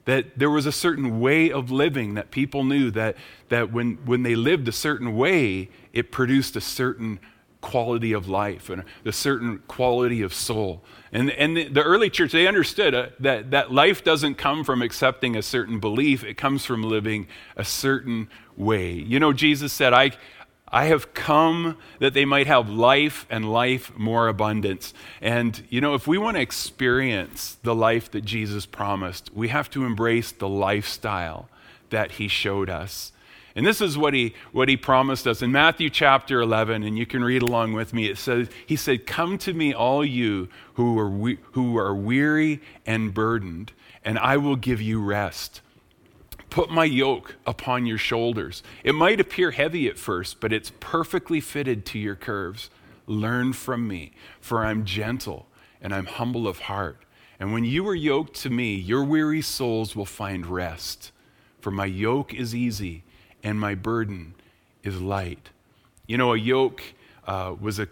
That 0.06 0.38
there 0.38 0.50
was 0.50 0.66
a 0.66 0.72
certain 0.72 1.20
way 1.20 1.50
of 1.50 1.70
living 1.70 2.14
that 2.14 2.30
people 2.30 2.64
knew 2.64 2.90
that, 2.92 3.16
that 3.48 3.72
when, 3.72 3.98
when 4.04 4.22
they 4.22 4.34
lived 4.34 4.66
a 4.66 4.72
certain 4.72 5.14
way, 5.16 5.68
it 5.92 6.10
produced 6.10 6.56
a 6.56 6.60
certain 6.60 7.20
quality 7.60 8.12
of 8.12 8.28
life 8.28 8.70
and 8.70 8.84
a 9.04 9.12
certain 9.12 9.58
quality 9.66 10.22
of 10.22 10.32
soul. 10.32 10.84
And, 11.10 11.30
and 11.32 11.56
the, 11.56 11.68
the 11.68 11.82
early 11.82 12.10
church, 12.10 12.30
they 12.30 12.46
understood 12.46 12.94
uh, 12.94 13.08
that, 13.20 13.50
that 13.50 13.72
life 13.72 14.04
doesn't 14.04 14.36
come 14.36 14.62
from 14.62 14.82
accepting 14.82 15.36
a 15.36 15.42
certain 15.42 15.80
belief, 15.80 16.22
it 16.22 16.34
comes 16.34 16.64
from 16.64 16.84
living 16.84 17.26
a 17.56 17.64
certain 17.64 18.28
way. 18.56 18.92
You 18.92 19.18
know, 19.18 19.32
Jesus 19.32 19.72
said, 19.72 19.92
I, 19.92 20.12
I 20.68 20.86
have 20.86 21.14
come 21.14 21.78
that 22.00 22.12
they 22.12 22.24
might 22.24 22.48
have 22.48 22.68
life 22.68 23.24
and 23.30 23.50
life 23.50 23.96
more 23.96 24.28
abundance. 24.28 24.92
And, 25.20 25.62
you 25.70 25.80
know, 25.80 25.94
if 25.94 26.06
we 26.06 26.18
want 26.18 26.36
to 26.36 26.40
experience 26.40 27.56
the 27.62 27.74
life 27.74 28.10
that 28.10 28.24
Jesus 28.24 28.66
promised, 28.66 29.30
we 29.32 29.48
have 29.48 29.70
to 29.70 29.84
embrace 29.84 30.32
the 30.32 30.48
lifestyle 30.48 31.48
that 31.90 32.12
he 32.12 32.26
showed 32.26 32.68
us. 32.68 33.12
And 33.54 33.64
this 33.64 33.80
is 33.80 33.96
what 33.96 34.12
he, 34.12 34.34
what 34.52 34.68
he 34.68 34.76
promised 34.76 35.26
us 35.26 35.40
in 35.40 35.50
Matthew 35.50 35.88
chapter 35.88 36.42
11, 36.42 36.82
and 36.82 36.98
you 36.98 37.06
can 37.06 37.24
read 37.24 37.40
along 37.40 37.72
with 37.72 37.94
me. 37.94 38.06
It 38.06 38.18
says, 38.18 38.50
He 38.66 38.76
said, 38.76 39.06
Come 39.06 39.38
to 39.38 39.54
me, 39.54 39.72
all 39.72 40.04
you 40.04 40.48
who 40.74 40.98
are, 40.98 41.08
we, 41.08 41.38
who 41.52 41.78
are 41.78 41.94
weary 41.94 42.60
and 42.84 43.14
burdened, 43.14 43.72
and 44.04 44.18
I 44.18 44.36
will 44.36 44.56
give 44.56 44.82
you 44.82 45.02
rest. 45.02 45.62
Put 46.56 46.70
my 46.70 46.86
yoke 46.86 47.34
upon 47.46 47.84
your 47.84 47.98
shoulders. 47.98 48.62
It 48.82 48.94
might 48.94 49.20
appear 49.20 49.50
heavy 49.50 49.88
at 49.88 49.98
first, 49.98 50.40
but 50.40 50.54
it's 50.54 50.72
perfectly 50.80 51.38
fitted 51.38 51.84
to 51.84 51.98
your 51.98 52.14
curves. 52.14 52.70
Learn 53.06 53.52
from 53.52 53.86
me, 53.86 54.12
for 54.40 54.64
I'm 54.64 54.86
gentle 54.86 55.48
and 55.82 55.94
I'm 55.94 56.06
humble 56.06 56.48
of 56.48 56.60
heart. 56.60 56.96
And 57.38 57.52
when 57.52 57.66
you 57.66 57.86
are 57.86 57.94
yoked 57.94 58.36
to 58.36 58.48
me, 58.48 58.74
your 58.74 59.04
weary 59.04 59.42
souls 59.42 59.94
will 59.94 60.06
find 60.06 60.46
rest. 60.46 61.12
For 61.60 61.70
my 61.70 61.84
yoke 61.84 62.32
is 62.32 62.54
easy 62.54 63.04
and 63.42 63.60
my 63.60 63.74
burden 63.74 64.32
is 64.82 64.98
light. 64.98 65.50
You 66.06 66.16
know, 66.16 66.32
a 66.32 66.38
yoke 66.38 66.82
uh, 67.26 67.54
was 67.60 67.78
a 67.78 67.88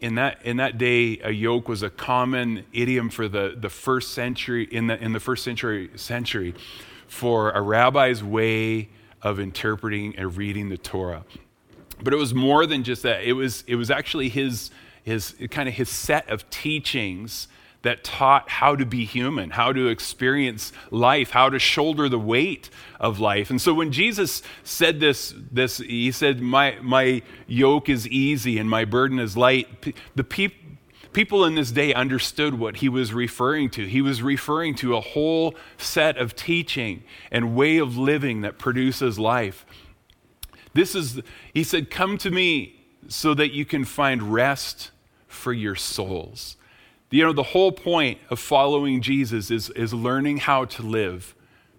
in 0.00 0.14
that 0.14 0.38
in 0.44 0.58
that 0.58 0.78
day 0.78 1.18
a 1.24 1.32
yoke 1.32 1.68
was 1.68 1.82
a 1.82 1.90
common 1.90 2.64
idiom 2.72 3.10
for 3.10 3.26
the, 3.26 3.56
the 3.58 3.68
first 3.68 4.12
century 4.12 4.68
in 4.70 4.86
the 4.86 5.02
in 5.02 5.12
the 5.12 5.18
first 5.18 5.42
century 5.42 5.90
century 5.96 6.54
for 7.14 7.52
a 7.52 7.62
rabbi's 7.62 8.24
way 8.24 8.88
of 9.22 9.38
interpreting 9.38 10.16
and 10.16 10.36
reading 10.36 10.68
the 10.68 10.76
Torah. 10.76 11.24
But 12.02 12.12
it 12.12 12.16
was 12.16 12.34
more 12.34 12.66
than 12.66 12.82
just 12.82 13.04
that. 13.04 13.22
It 13.22 13.34
was 13.34 13.62
it 13.68 13.76
was 13.76 13.88
actually 13.88 14.28
his 14.28 14.70
his 15.04 15.34
kind 15.50 15.68
of 15.68 15.76
his 15.76 15.88
set 15.88 16.28
of 16.28 16.50
teachings 16.50 17.46
that 17.82 18.02
taught 18.02 18.48
how 18.48 18.74
to 18.74 18.84
be 18.84 19.04
human, 19.04 19.50
how 19.50 19.72
to 19.72 19.88
experience 19.88 20.72
life, 20.90 21.30
how 21.30 21.50
to 21.50 21.58
shoulder 21.58 22.08
the 22.08 22.18
weight 22.18 22.68
of 22.98 23.20
life. 23.20 23.50
And 23.50 23.60
so 23.60 23.74
when 23.74 23.92
Jesus 23.92 24.42
said 24.64 25.00
this, 25.00 25.34
this 25.52 25.78
he 25.78 26.10
said, 26.10 26.40
My, 26.40 26.78
my 26.82 27.22
yoke 27.46 27.90
is 27.90 28.08
easy 28.08 28.58
and 28.58 28.68
my 28.68 28.86
burden 28.86 29.18
is 29.18 29.36
light, 29.36 29.94
the 30.16 30.24
people 30.24 30.63
people 31.14 31.44
in 31.44 31.54
this 31.54 31.70
day 31.70 31.94
understood 31.94 32.58
what 32.58 32.76
he 32.76 32.88
was 32.88 33.14
referring 33.14 33.70
to. 33.70 33.86
He 33.86 34.02
was 34.02 34.22
referring 34.22 34.74
to 34.76 34.96
a 34.96 35.00
whole 35.00 35.54
set 35.78 36.18
of 36.18 36.36
teaching 36.36 37.04
and 37.30 37.54
way 37.54 37.78
of 37.78 37.96
living 37.96 38.42
that 38.42 38.58
produces 38.58 39.18
life. 39.18 39.64
This 40.74 40.94
is, 40.94 41.22
he 41.54 41.64
said, 41.64 41.90
Come 41.90 42.18
to 42.18 42.30
me 42.30 42.84
so 43.08 43.32
that 43.34 43.52
you 43.52 43.64
can 43.64 43.84
find 43.84 44.34
rest 44.34 44.90
for 45.26 45.52
your 45.52 45.76
souls. 45.76 46.56
You 47.10 47.22
know, 47.22 47.32
the 47.32 47.44
whole 47.44 47.70
point 47.70 48.18
of 48.28 48.40
following 48.40 49.00
Jesus 49.00 49.50
is, 49.50 49.70
is 49.70 49.94
learning 49.94 50.38
how 50.38 50.64
to 50.64 50.82
live 50.82 51.34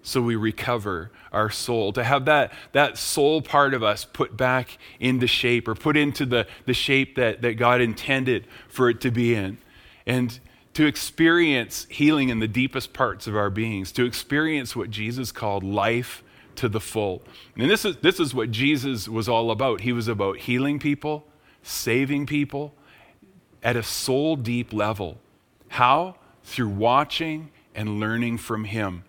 so 0.06 0.22
we 0.22 0.36
recover 0.36 1.10
our 1.32 1.50
soul, 1.50 1.92
to 1.92 2.04
have 2.04 2.26
that, 2.26 2.54
that 2.74 2.96
soul 2.96 3.42
part 3.42 3.74
of 3.74 3.82
us 3.82 4.06
put 4.06 4.38
back 4.38 4.78
into 5.00 5.26
shape 5.26 5.68
or 5.68 5.74
put 5.74 5.98
into 5.98 6.28
the, 6.28 6.46
the 6.68 6.76
shape 6.76 7.16
that, 7.16 7.42
that 7.42 7.56
God 7.56 7.82
intended 7.82 8.46
for 8.70 8.88
it 8.88 9.02
to 9.02 9.10
be 9.10 9.34
in. 9.34 9.58
And 10.06 10.40
to 10.76 10.86
experience 10.86 11.88
healing 11.90 12.30
in 12.30 12.38
the 12.38 12.48
deepest 12.48 12.94
parts 12.94 13.26
of 13.26 13.36
our 13.36 13.50
beings, 13.50 13.92
to 13.94 14.06
experience 14.06 14.76
what 14.76 14.92
Jesus 14.92 15.32
called 15.32 15.64
life 15.64 16.24
to 16.58 16.70
the 16.70 16.80
full. 16.80 17.24
And 17.58 17.70
this 17.70 17.84
is, 17.84 17.98
this 17.98 18.20
is 18.20 18.34
what 18.34 18.52
Jesus 18.52 19.10
was 19.10 19.28
all 19.28 19.50
about. 19.50 19.82
He 19.82 19.92
was 19.92 20.08
about 20.08 20.38
healing 20.38 20.78
people, 20.78 21.26
saving 21.64 22.28
people 22.28 22.76
at 23.64 23.76
a 23.76 23.82
soul 23.82 24.36
deep 24.36 24.72
level. 24.72 25.18
How? 25.70 26.18
Through 26.44 26.70
watching 26.70 27.50
and 27.74 28.00
learning 28.00 28.38
from 28.38 28.66
him. 28.66 29.04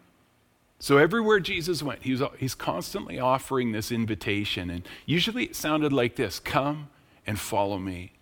So 0.78 0.98
everywhere 0.98 1.40
Jesus 1.40 1.82
went, 1.82 2.02
he 2.02 2.12
was, 2.12 2.22
he's 2.38 2.54
constantly 2.54 3.18
offering 3.18 3.72
this 3.72 3.90
invitation. 3.90 4.70
And 4.70 4.86
usually 5.06 5.44
it 5.44 5.56
sounded 5.56 5.92
like 5.92 6.16
this 6.16 6.38
Come 6.38 6.88
and 7.26 7.38
follow 7.38 7.78
me. 7.78 8.12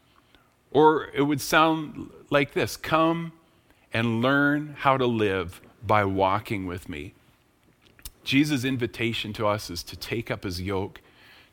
Or 0.70 1.08
it 1.14 1.22
would 1.22 1.40
sound 1.40 2.10
like 2.30 2.54
this 2.54 2.76
Come 2.76 3.32
and 3.92 4.22
learn 4.22 4.76
how 4.78 4.96
to 4.96 5.06
live 5.06 5.60
by 5.84 6.04
walking 6.04 6.66
with 6.66 6.88
me. 6.88 7.14
Jesus' 8.22 8.64
invitation 8.64 9.32
to 9.34 9.46
us 9.46 9.68
is 9.68 9.82
to 9.82 9.96
take 9.96 10.30
up 10.30 10.44
his 10.44 10.60
yoke, 10.60 11.00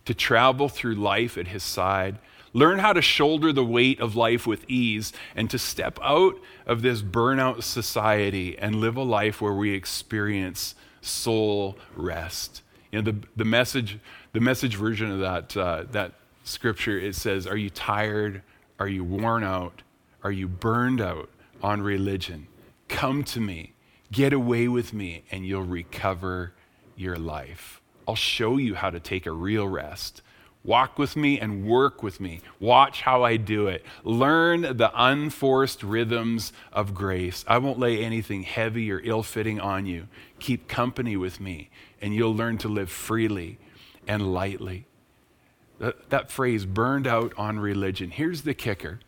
to 0.05 0.13
travel 0.13 0.69
through 0.69 0.95
life 0.95 1.37
at 1.37 1.49
his 1.49 1.63
side, 1.63 2.17
Learn 2.53 2.79
how 2.79 2.93
to 2.93 3.01
shoulder 3.01 3.53
the 3.53 3.63
weight 3.63 3.99
of 4.01 4.15
life 4.15 4.45
with 4.45 4.69
ease 4.69 5.13
and 5.35 5.49
to 5.49 5.57
step 5.57 5.97
out 6.03 6.35
of 6.65 6.81
this 6.81 7.01
burnout 7.01 7.63
society 7.63 8.57
and 8.57 8.75
live 8.75 8.97
a 8.97 9.03
life 9.03 9.41
where 9.41 9.53
we 9.53 9.73
experience 9.73 10.75
soul 11.01 11.77
rest. 11.95 12.61
You 12.91 13.01
know, 13.01 13.11
the, 13.11 13.27
the, 13.35 13.45
message, 13.45 13.99
the 14.33 14.39
message 14.39 14.75
version 14.75 15.11
of 15.11 15.19
that, 15.19 15.57
uh, 15.57 15.83
that 15.91 16.13
scripture, 16.43 16.99
it 16.99 17.15
says, 17.15 17.47
Are 17.47 17.57
you 17.57 17.69
tired? 17.69 18.43
Are 18.79 18.87
you 18.87 19.03
worn 19.03 19.43
out? 19.43 19.83
Are 20.23 20.31
you 20.31 20.47
burned 20.47 21.01
out 21.01 21.29
on 21.61 21.81
religion? 21.81 22.47
Come 22.87 23.23
to 23.25 23.39
me, 23.39 23.73
get 24.11 24.33
away 24.33 24.67
with 24.67 24.93
me, 24.93 25.23
and 25.31 25.45
you'll 25.45 25.63
recover 25.63 26.53
your 26.95 27.15
life. 27.15 27.81
I'll 28.07 28.15
show 28.15 28.57
you 28.57 28.75
how 28.75 28.89
to 28.89 28.99
take 28.99 29.25
a 29.25 29.31
real 29.31 29.67
rest. 29.67 30.21
Walk 30.63 30.99
with 30.99 31.15
me 31.15 31.39
and 31.39 31.65
work 31.65 32.03
with 32.03 32.19
me. 32.19 32.39
Watch 32.59 33.01
how 33.01 33.23
I 33.23 33.37
do 33.37 33.67
it. 33.67 33.83
Learn 34.03 34.61
the 34.61 34.91
unforced 34.95 35.81
rhythms 35.81 36.53
of 36.71 36.93
grace. 36.93 37.43
I 37.47 37.57
won't 37.57 37.79
lay 37.79 38.03
anything 38.03 38.43
heavy 38.43 38.91
or 38.91 39.01
ill 39.03 39.23
fitting 39.23 39.59
on 39.59 39.87
you. 39.87 40.07
Keep 40.39 40.67
company 40.67 41.17
with 41.17 41.39
me, 41.39 41.69
and 41.99 42.13
you'll 42.13 42.35
learn 42.35 42.59
to 42.59 42.67
live 42.67 42.91
freely 42.91 43.57
and 44.07 44.33
lightly. 44.33 44.85
That, 45.79 46.11
that 46.11 46.29
phrase, 46.29 46.65
burned 46.65 47.07
out 47.07 47.33
on 47.37 47.59
religion. 47.59 48.11
Here's 48.11 48.43
the 48.43 48.53
kicker 48.53 48.99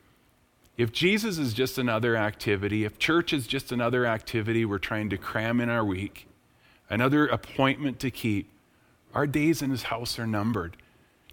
if 0.76 0.92
Jesus 0.92 1.38
is 1.38 1.54
just 1.54 1.78
another 1.78 2.16
activity, 2.16 2.84
if 2.84 2.98
church 2.98 3.32
is 3.32 3.46
just 3.46 3.72
another 3.72 4.08
activity 4.08 4.66
we're 4.66 4.80
trying 4.80 5.10
to 5.12 5.18
cram 5.18 5.62
in 5.62 5.70
our 5.70 5.86
week, 5.86 6.28
another 6.90 7.28
appointment 7.28 8.00
to 8.00 8.10
keep, 8.10 8.50
our 9.14 9.28
days 9.28 9.62
in 9.62 9.70
his 9.70 9.84
house 9.84 10.18
are 10.18 10.26
numbered. 10.26 10.76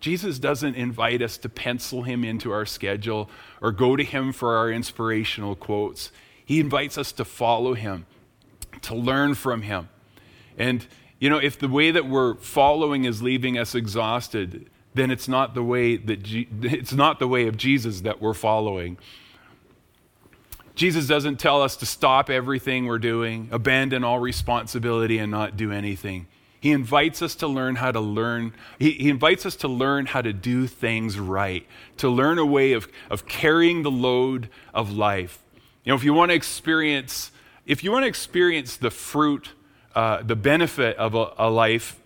Jesus 0.00 0.38
doesn't 0.38 0.74
invite 0.76 1.20
us 1.20 1.36
to 1.38 1.48
pencil 1.48 2.02
him 2.02 2.24
into 2.24 2.50
our 2.50 2.64
schedule 2.64 3.30
or 3.60 3.70
go 3.70 3.96
to 3.96 4.02
him 4.02 4.32
for 4.32 4.56
our 4.56 4.70
inspirational 4.70 5.54
quotes. 5.54 6.10
He 6.44 6.58
invites 6.58 6.96
us 6.96 7.12
to 7.12 7.24
follow 7.24 7.74
him, 7.74 8.06
to 8.82 8.94
learn 8.94 9.34
from 9.34 9.62
him. 9.62 9.90
And, 10.56 10.86
you 11.18 11.28
know, 11.28 11.38
if 11.38 11.58
the 11.58 11.68
way 11.68 11.90
that 11.90 12.08
we're 12.08 12.34
following 12.36 13.04
is 13.04 13.22
leaving 13.22 13.58
us 13.58 13.74
exhausted, 13.74 14.70
then 14.94 15.10
it's 15.10 15.28
not 15.28 15.54
the 15.54 15.62
way 15.62 15.96
that 15.96 16.22
Je- 16.22 16.48
it's 16.62 16.94
not 16.94 17.18
the 17.18 17.28
way 17.28 17.46
of 17.46 17.56
Jesus 17.56 18.00
that 18.00 18.20
we're 18.20 18.34
following. 18.34 18.98
Jesus 20.74 21.06
doesn't 21.06 21.38
tell 21.38 21.62
us 21.62 21.76
to 21.76 21.86
stop 21.86 22.30
everything 22.30 22.86
we're 22.86 22.98
doing, 22.98 23.48
abandon 23.52 24.02
all 24.02 24.18
responsibility, 24.18 25.18
and 25.18 25.30
not 25.30 25.56
do 25.56 25.70
anything. 25.70 26.26
He 26.60 26.72
invites 26.72 27.22
us 27.22 27.34
to 27.36 27.48
learn 27.48 27.76
how 27.76 27.90
to 27.90 28.00
learn. 28.00 28.52
He, 28.78 28.92
he, 28.92 29.08
invites 29.08 29.46
us 29.46 29.56
to 29.56 29.68
learn 29.68 30.06
how 30.06 30.20
to 30.20 30.32
do 30.32 30.66
things 30.66 31.18
right, 31.18 31.66
to 31.96 32.08
learn 32.10 32.38
a 32.38 32.44
way 32.44 32.72
of, 32.72 32.86
of 33.10 33.26
carrying 33.26 33.82
the 33.82 33.90
load 33.90 34.50
of 34.74 34.92
life. 34.92 35.38
You 35.84 35.90
know, 35.90 35.96
if 35.96 36.04
you 36.04 36.12
want 36.12 36.30
to 36.30 36.34
experience, 36.34 37.32
if 37.64 37.82
you 37.82 37.90
want 37.90 38.02
to 38.02 38.08
experience 38.08 38.76
the 38.76 38.90
fruit, 38.90 39.50
uh, 39.94 40.22
the 40.22 40.36
benefit 40.36 40.96
of 40.98 41.14
a, 41.14 41.32
a 41.38 41.48
life 41.48 41.98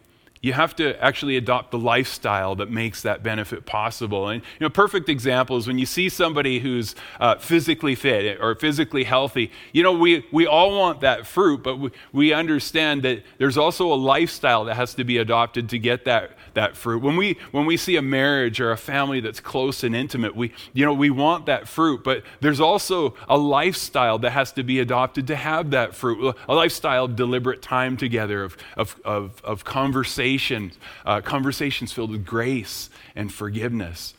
you 0.44 0.52
have 0.52 0.76
to 0.76 1.02
actually 1.02 1.38
adopt 1.38 1.70
the 1.70 1.78
lifestyle 1.78 2.54
that 2.56 2.70
makes 2.70 3.00
that 3.00 3.22
benefit 3.22 3.64
possible. 3.64 4.28
And 4.28 4.42
you 4.42 4.66
know, 4.66 4.68
perfect 4.68 5.08
example 5.08 5.56
is 5.56 5.66
when 5.66 5.78
you 5.78 5.86
see 5.86 6.10
somebody 6.10 6.58
who's 6.58 6.94
uh, 7.18 7.36
physically 7.36 7.94
fit 7.94 8.38
or 8.38 8.54
physically 8.54 9.04
healthy. 9.04 9.50
You 9.72 9.82
know, 9.82 9.92
we, 9.92 10.26
we 10.32 10.46
all 10.46 10.78
want 10.78 11.00
that 11.00 11.26
fruit, 11.26 11.62
but 11.62 11.78
we, 11.78 11.90
we 12.12 12.34
understand 12.34 13.04
that 13.04 13.22
there's 13.38 13.56
also 13.56 13.90
a 13.90 13.96
lifestyle 13.96 14.66
that 14.66 14.74
has 14.74 14.92
to 14.96 15.04
be 15.04 15.16
adopted 15.16 15.70
to 15.70 15.78
get 15.78 16.04
that, 16.04 16.32
that 16.52 16.76
fruit. 16.76 17.02
When 17.02 17.16
we, 17.16 17.38
when 17.52 17.64
we 17.64 17.78
see 17.78 17.96
a 17.96 18.02
marriage 18.02 18.60
or 18.60 18.70
a 18.70 18.76
family 18.76 19.20
that's 19.20 19.40
close 19.40 19.82
and 19.82 19.96
intimate, 19.96 20.36
we, 20.36 20.52
you 20.74 20.84
know, 20.84 20.92
we 20.92 21.08
want 21.08 21.46
that 21.46 21.68
fruit, 21.68 22.04
but 22.04 22.22
there's 22.42 22.60
also 22.60 23.14
a 23.30 23.38
lifestyle 23.38 24.18
that 24.18 24.32
has 24.32 24.52
to 24.52 24.62
be 24.62 24.78
adopted 24.78 25.26
to 25.28 25.36
have 25.36 25.70
that 25.70 25.94
fruit. 25.94 26.36
A 26.46 26.54
lifestyle 26.54 27.06
of 27.06 27.16
deliberate 27.16 27.62
time 27.62 27.96
together, 27.96 28.44
of, 28.44 28.58
of, 28.76 29.00
of, 29.06 29.42
of 29.42 29.64
conversation 29.64 30.33
conversations, 30.34 30.78
uh, 31.06 31.20
conversations 31.20 31.92
filled 31.92 32.10
with 32.10 32.26
grace 32.26 32.90
and 33.14 33.32
forgiveness. 33.32 34.14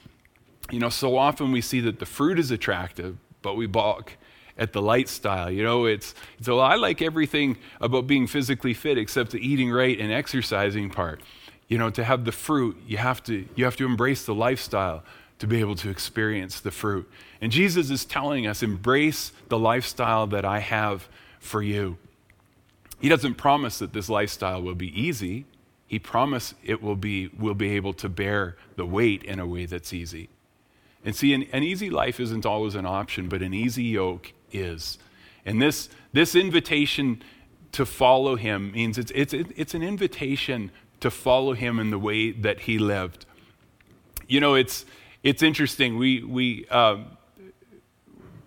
You 0.71 0.80
know, 0.80 0.89
so 0.89 1.17
often 1.17 1.51
we 1.51 1.62
see 1.62 1.82
that 1.82 1.99
the 1.99 2.06
fruit 2.06 2.39
is 2.39 2.51
attractive, 2.51 3.17
but 3.41 3.56
we 3.56 3.67
balk 3.67 4.13
at 4.58 4.71
the 4.71 4.82
lifestyle. 4.82 5.51
You 5.51 5.63
know, 5.63 5.86
it's 5.86 6.15
so 6.41 6.60
I 6.60 6.75
like 6.75 7.01
everything 7.01 7.58
about 7.82 8.08
being 8.08 8.28
physically 8.28 8.73
fit 8.73 8.97
except 8.97 9.32
the 9.32 9.39
eating 9.39 9.71
right 9.71 9.99
and 9.99 10.12
exercising 10.12 10.89
part. 10.89 11.21
You 11.67 11.78
know, 11.78 11.89
to 11.89 12.04
have 12.04 12.23
the 12.23 12.32
fruit, 12.32 12.78
you 12.88 12.97
have 12.97 13.21
to 13.23 13.45
you 13.56 13.65
have 13.65 13.75
to 13.75 13.86
embrace 13.86 14.25
the 14.25 14.34
lifestyle 14.34 15.04
to 15.39 15.47
be 15.47 15.60
able 15.60 15.75
to 15.75 15.89
experience 15.89 16.62
the 16.62 16.71
fruit. 16.71 17.10
And 17.41 17.51
Jesus 17.51 17.91
is 17.91 18.06
telling 18.06 18.47
us, 18.47 18.63
embrace 18.63 19.34
the 19.49 19.60
lifestyle 19.60 20.28
that 20.28 20.45
I 20.45 20.60
have 20.60 21.10
for 21.39 21.62
you. 21.62 21.97
He 23.01 23.10
doesn't 23.10 23.36
promise 23.36 23.80
that 23.80 23.91
this 23.91 24.08
lifestyle 24.08 24.62
will 24.62 24.75
be 24.75 24.89
easy 24.99 25.45
he 25.88 26.00
promised 26.00 26.56
it 26.63 26.82
will 26.82 26.95
be, 26.95 27.30
we'll 27.38 27.54
be 27.54 27.69
able 27.76 27.93
to 27.93 28.10
bear 28.10 28.58
the 28.76 28.86
weight 28.86 29.24
in 29.24 29.39
a 29.39 29.45
way 29.45 29.65
that's 29.65 29.93
easy. 29.93 30.30
And 31.04 31.15
see, 31.15 31.34
an, 31.34 31.43
an 31.54 31.63
easy 31.63 31.89
life 31.89 32.19
isn't 32.19 32.45
always 32.45 32.74
an 32.74 32.86
option, 32.86 33.30
but 33.30 33.41
an 33.41 33.54
easy 33.54 33.84
yoke 33.84 34.34
is. 34.52 34.98
And 35.45 35.62
this, 35.62 35.89
this 36.13 36.34
invitation 36.36 37.21
to 37.74 37.86
follow 37.86 38.36
him 38.36 38.71
means 38.71 38.98
it's, 38.98 39.12
it's, 39.13 39.34
it's 39.34 39.74
an 39.76 39.84
invitation 39.84 40.71
to 41.02 41.12
follow 41.12 41.54
him 41.54 41.78
in 41.80 41.91
the 41.91 42.00
way 42.00 42.32
that 42.32 42.62
he 42.62 42.80
lived. 42.80 43.26
You 44.28 44.39
know, 44.39 44.56
it's, 44.56 44.86
it's 45.21 45.43
interesting. 45.43 45.98
We, 45.98 46.24
we, 46.24 46.65
uh, 46.71 47.04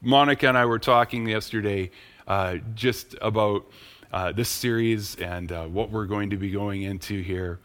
Monica 0.00 0.48
and 0.48 0.58
I 0.58 0.64
were 0.64 0.78
talking 0.78 1.28
yesterday 1.28 1.90
uh, 2.26 2.56
just 2.74 3.14
about 3.20 3.66
uh, 4.12 4.32
this 4.32 4.48
series 4.48 5.16
and 5.16 5.52
uh, 5.52 5.66
what 5.66 5.90
we're 5.90 6.06
going 6.06 6.30
to 6.30 6.36
be 6.36 6.50
going 6.50 6.82
into 6.82 7.22
here. 7.22 7.58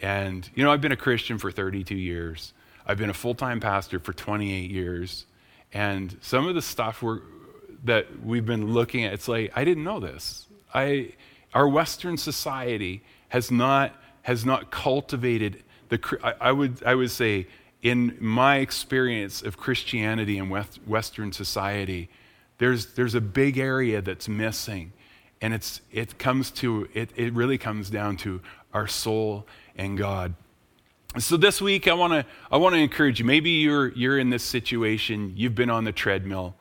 And, 0.00 0.48
you 0.54 0.64
know, 0.64 0.70
I've 0.70 0.80
been 0.80 0.92
a 0.92 0.96
Christian 0.96 1.38
for 1.38 1.50
32 1.50 1.94
years, 1.94 2.52
I've 2.86 2.98
been 2.98 3.10
a 3.10 3.14
full 3.14 3.34
time 3.34 3.60
pastor 3.60 3.98
for 3.98 4.12
28 4.12 4.70
years. 4.70 5.26
And 5.72 6.16
some 6.22 6.46
of 6.46 6.54
the 6.54 6.62
stuff 6.62 7.02
we're, 7.02 7.20
that 7.84 8.24
we've 8.24 8.46
been 8.46 8.72
looking 8.72 9.04
at, 9.04 9.12
it's 9.12 9.28
like, 9.28 9.52
I 9.54 9.64
didn't 9.64 9.84
know 9.84 10.00
this. 10.00 10.46
I, 10.72 11.12
our 11.52 11.68
Western 11.68 12.16
society 12.16 13.02
has 13.28 13.50
not, 13.50 13.94
has 14.22 14.46
not 14.46 14.70
cultivated 14.70 15.62
the, 15.88 16.18
I, 16.22 16.48
I 16.48 16.52
would, 16.52 16.82
I 16.84 16.94
would 16.94 17.10
say, 17.10 17.46
in 17.82 18.16
my 18.20 18.56
experience 18.56 19.42
of 19.42 19.56
Christianity 19.56 20.38
and 20.38 20.50
West, 20.50 20.80
Western 20.86 21.32
society, 21.32 22.08
there's, 22.58 22.94
there's 22.94 23.14
a 23.14 23.20
big 23.20 23.58
area 23.58 24.02
that's 24.02 24.28
missing. 24.28 24.92
And 25.40 25.54
it's, 25.54 25.80
it 25.92 26.18
comes 26.18 26.50
to, 26.52 26.88
it, 26.94 27.10
it 27.16 27.32
really 27.32 27.58
comes 27.58 27.90
down 27.90 28.16
to 28.18 28.40
our 28.72 28.86
soul 28.86 29.46
and 29.76 29.96
God. 29.96 30.34
So 31.18 31.36
this 31.36 31.60
week 31.60 31.88
I 31.88 31.94
want 31.94 32.12
to 32.12 32.26
I 32.50 32.58
want 32.58 32.74
to 32.74 32.80
encourage 32.80 33.18
you. 33.18 33.24
Maybe 33.24 33.50
you're 33.50 33.88
you're 33.92 34.18
in 34.18 34.28
this 34.28 34.42
situation, 34.42 35.32
you've 35.36 35.54
been 35.54 35.70
on 35.70 35.84
the 35.84 35.92
treadmill 35.92 36.54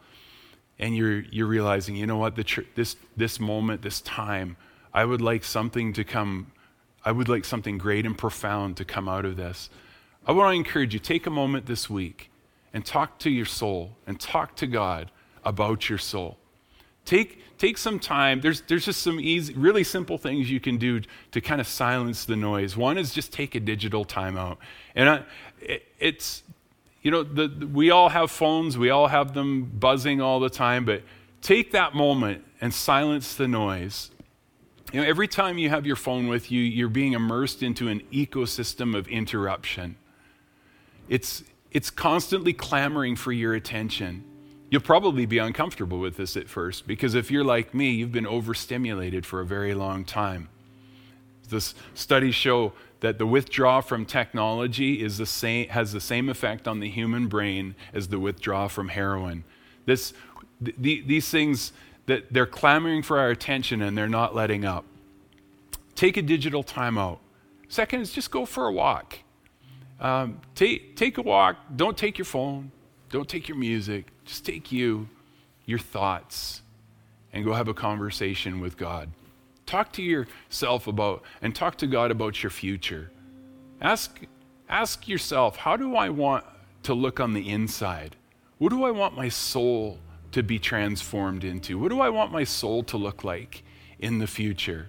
and 0.79 0.95
you're 0.95 1.19
you're 1.19 1.47
realizing, 1.47 1.97
you 1.97 2.07
know 2.07 2.17
what, 2.17 2.35
the 2.35 2.45
tr- 2.45 2.61
this 2.73 2.95
this 3.17 3.41
moment, 3.41 3.81
this 3.81 3.99
time, 4.01 4.55
I 4.93 5.03
would 5.03 5.21
like 5.21 5.43
something 5.43 5.91
to 5.93 6.03
come 6.05 6.51
I 7.03 7.11
would 7.11 7.29
like 7.29 7.45
something 7.45 7.77
great 7.77 8.05
and 8.05 8.17
profound 8.17 8.77
to 8.77 8.85
come 8.85 9.09
out 9.09 9.25
of 9.25 9.35
this. 9.35 9.69
I 10.25 10.31
want 10.31 10.53
to 10.53 10.57
encourage 10.57 10.93
you, 10.93 10.99
take 10.99 11.25
a 11.25 11.29
moment 11.29 11.65
this 11.65 11.89
week 11.89 12.31
and 12.73 12.85
talk 12.85 13.19
to 13.19 13.29
your 13.29 13.45
soul 13.45 13.97
and 14.05 14.19
talk 14.19 14.55
to 14.57 14.67
God 14.67 15.11
about 15.43 15.87
your 15.89 15.97
soul. 15.97 16.37
Take, 17.05 17.41
take 17.57 17.77
some 17.77 17.99
time. 17.99 18.41
There's, 18.41 18.61
there's 18.61 18.85
just 18.85 19.01
some 19.01 19.19
easy, 19.19 19.53
really 19.53 19.83
simple 19.83 20.17
things 20.17 20.49
you 20.49 20.59
can 20.59 20.77
do 20.77 21.01
to 21.31 21.41
kind 21.41 21.59
of 21.59 21.67
silence 21.67 22.25
the 22.25 22.35
noise. 22.35 22.77
One 22.77 22.97
is 22.97 23.13
just 23.13 23.33
take 23.33 23.55
a 23.55 23.59
digital 23.59 24.05
timeout. 24.05 24.57
And 24.95 25.09
I, 25.09 25.23
it, 25.61 25.85
it's, 25.99 26.43
you 27.01 27.11
know, 27.11 27.23
the, 27.23 27.47
the, 27.47 27.67
we 27.67 27.89
all 27.89 28.09
have 28.09 28.31
phones, 28.31 28.77
we 28.77 28.89
all 28.89 29.07
have 29.07 29.33
them 29.33 29.65
buzzing 29.65 30.21
all 30.21 30.39
the 30.39 30.49
time, 30.49 30.85
but 30.85 31.03
take 31.41 31.71
that 31.71 31.95
moment 31.95 32.43
and 32.61 32.73
silence 32.73 33.35
the 33.35 33.47
noise. 33.47 34.11
You 34.93 35.01
know, 35.01 35.07
every 35.07 35.27
time 35.27 35.57
you 35.57 35.69
have 35.69 35.85
your 35.85 35.95
phone 35.95 36.27
with 36.27 36.51
you, 36.51 36.61
you're 36.61 36.89
being 36.89 37.13
immersed 37.13 37.61
into 37.61 37.87
an 37.87 38.01
ecosystem 38.11 38.95
of 38.95 39.07
interruption. 39.07 39.97
It's, 41.09 41.43
it's 41.71 41.89
constantly 41.89 42.53
clamoring 42.53 43.15
for 43.15 43.31
your 43.31 43.53
attention. 43.53 44.23
You'll 44.69 44.81
probably 44.81 45.25
be 45.25 45.37
uncomfortable 45.37 45.99
with 45.99 46.17
this 46.17 46.35
at 46.35 46.49
first 46.49 46.87
because 46.87 47.15
if 47.15 47.31
you're 47.31 47.43
like 47.43 47.73
me, 47.73 47.91
you've 47.91 48.11
been 48.11 48.27
overstimulated 48.27 49.25
for 49.25 49.39
a 49.39 49.45
very 49.45 49.73
long 49.73 50.03
time. 50.03 50.49
The 51.49 51.73
studies 51.93 52.35
show 52.35 52.73
that 52.99 53.17
the 53.17 53.25
withdrawal 53.25 53.81
from 53.81 54.05
technology 54.05 55.01
is 55.01 55.17
the 55.17 55.25
same, 55.25 55.69
has 55.69 55.93
the 55.93 56.01
same 56.01 56.27
effect 56.27 56.67
on 56.67 56.81
the 56.81 56.89
human 56.89 57.27
brain 57.27 57.75
as 57.93 58.09
the 58.09 58.19
withdrawal 58.19 58.67
from 58.67 58.89
heroin. 58.89 59.45
This, 59.85 60.13
th- 60.63 61.05
these 61.07 61.29
things, 61.29 61.71
that 62.07 62.33
they're 62.33 62.45
clamoring 62.45 63.03
for 63.03 63.19
our 63.19 63.29
attention 63.29 63.81
and 63.81 63.97
they're 63.97 64.09
not 64.09 64.33
letting 64.33 64.65
up. 64.65 64.85
Take 65.95 66.17
a 66.17 66.21
digital 66.21 66.63
timeout. 66.63 67.19
Second 67.69 68.01
is 68.01 68.11
just 68.11 68.31
go 68.31 68.45
for 68.45 68.67
a 68.67 68.71
walk. 68.71 69.19
um, 69.99 70.39
take, 70.55 70.95
take 70.95 71.17
a 71.17 71.21
walk. 71.21 71.57
Don't 71.75 71.97
take 71.97 72.17
your 72.17 72.25
phone. 72.25 72.71
Don't 73.09 73.27
take 73.27 73.47
your 73.47 73.57
music. 73.57 74.07
Just 74.25 74.45
take 74.45 74.71
you, 74.71 75.07
your 75.65 75.79
thoughts, 75.79 76.61
and 77.33 77.45
go 77.45 77.53
have 77.53 77.67
a 77.67 77.73
conversation 77.73 78.59
with 78.59 78.77
God. 78.77 79.09
Talk 79.65 79.91
to 79.93 80.01
yourself 80.01 80.87
about 80.87 81.23
and 81.41 81.53
talk 81.55 81.77
to 81.79 81.87
God 81.87 82.11
about 82.11 82.41
your 82.43 82.49
future. 82.49 83.11
Ask, 83.81 84.21
ask 84.69 85.07
yourself, 85.07 85.57
how 85.57 85.77
do 85.77 85.95
I 85.95 86.09
want 86.09 86.45
to 86.83 86.93
look 86.93 87.19
on 87.19 87.33
the 87.33 87.49
inside? 87.49 88.15
What 88.57 88.69
do 88.69 88.83
I 88.83 88.91
want 88.91 89.15
my 89.15 89.29
soul 89.29 89.99
to 90.31 90.41
be 90.41 90.57
transformed 90.57 91.43
into? 91.43 91.77
What 91.77 91.89
do 91.89 92.01
I 92.01 92.09
want 92.09 92.31
my 92.31 92.43
soul 92.43 92.83
to 92.83 92.97
look 92.97 93.23
like 93.23 93.63
in 93.99 94.19
the 94.19 94.27
future? 94.27 94.87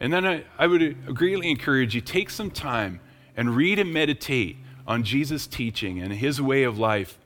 And 0.00 0.12
then 0.12 0.26
I, 0.26 0.44
I 0.58 0.66
would 0.66 1.14
greatly 1.14 1.50
encourage 1.50 1.94
you 1.94 2.00
take 2.00 2.30
some 2.30 2.50
time 2.50 3.00
and 3.36 3.56
read 3.56 3.78
and 3.78 3.92
meditate 3.92 4.56
on 4.86 5.02
Jesus' 5.02 5.46
teaching 5.46 6.00
and 6.00 6.12
his 6.12 6.42
way 6.42 6.64
of 6.64 6.78
life. 6.78 7.18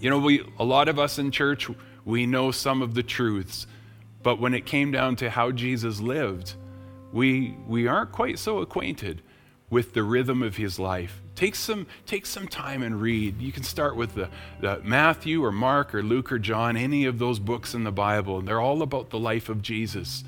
You 0.00 0.08
know, 0.08 0.18
we, 0.18 0.42
a 0.58 0.64
lot 0.64 0.88
of 0.88 0.98
us 0.98 1.18
in 1.18 1.30
church, 1.30 1.68
we 2.06 2.24
know 2.24 2.50
some 2.50 2.80
of 2.80 2.94
the 2.94 3.02
truths, 3.02 3.66
but 4.22 4.40
when 4.40 4.54
it 4.54 4.64
came 4.64 4.90
down 4.90 5.16
to 5.16 5.28
how 5.28 5.50
Jesus 5.50 6.00
lived, 6.00 6.54
we, 7.12 7.54
we 7.66 7.86
aren't 7.86 8.10
quite 8.10 8.38
so 8.38 8.58
acquainted 8.58 9.20
with 9.68 9.92
the 9.92 10.02
rhythm 10.02 10.42
of 10.42 10.56
his 10.56 10.78
life. 10.78 11.20
Take 11.34 11.54
some, 11.54 11.86
take 12.06 12.26
some 12.26 12.48
time 12.48 12.82
and 12.82 13.00
read. 13.00 13.40
You 13.40 13.52
can 13.52 13.62
start 13.62 13.94
with 13.94 14.14
the, 14.14 14.30
the 14.60 14.80
Matthew 14.82 15.44
or 15.44 15.52
Mark 15.52 15.94
or 15.94 16.02
Luke 16.02 16.32
or 16.32 16.38
John, 16.38 16.76
any 16.76 17.04
of 17.04 17.18
those 17.18 17.38
books 17.38 17.74
in 17.74 17.84
the 17.84 17.92
Bible. 17.92 18.40
They're 18.40 18.60
all 18.60 18.82
about 18.82 19.10
the 19.10 19.18
life 19.18 19.48
of 19.48 19.62
Jesus. 19.62 20.24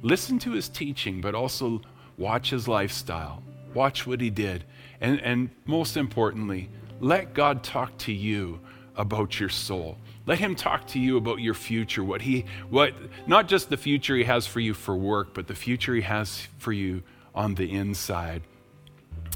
Listen 0.00 0.38
to 0.40 0.52
his 0.52 0.68
teaching, 0.68 1.20
but 1.20 1.34
also 1.34 1.82
watch 2.16 2.50
his 2.50 2.68
lifestyle. 2.68 3.42
Watch 3.74 4.06
what 4.06 4.20
he 4.20 4.30
did. 4.30 4.64
And, 5.00 5.20
and 5.20 5.50
most 5.66 5.96
importantly, 5.96 6.70
let 7.00 7.34
God 7.34 7.62
talk 7.62 7.96
to 7.98 8.12
you 8.12 8.60
about 8.96 9.40
your 9.40 9.48
soul. 9.48 9.96
Let 10.26 10.38
him 10.38 10.54
talk 10.54 10.86
to 10.88 10.98
you 10.98 11.16
about 11.16 11.40
your 11.40 11.54
future, 11.54 12.04
what 12.04 12.22
he 12.22 12.44
what 12.70 12.94
not 13.26 13.48
just 13.48 13.70
the 13.70 13.76
future 13.76 14.16
he 14.16 14.24
has 14.24 14.46
for 14.46 14.60
you 14.60 14.74
for 14.74 14.96
work, 14.96 15.34
but 15.34 15.46
the 15.46 15.54
future 15.54 15.94
he 15.94 16.02
has 16.02 16.46
for 16.58 16.72
you 16.72 17.02
on 17.34 17.54
the 17.54 17.72
inside. 17.72 18.42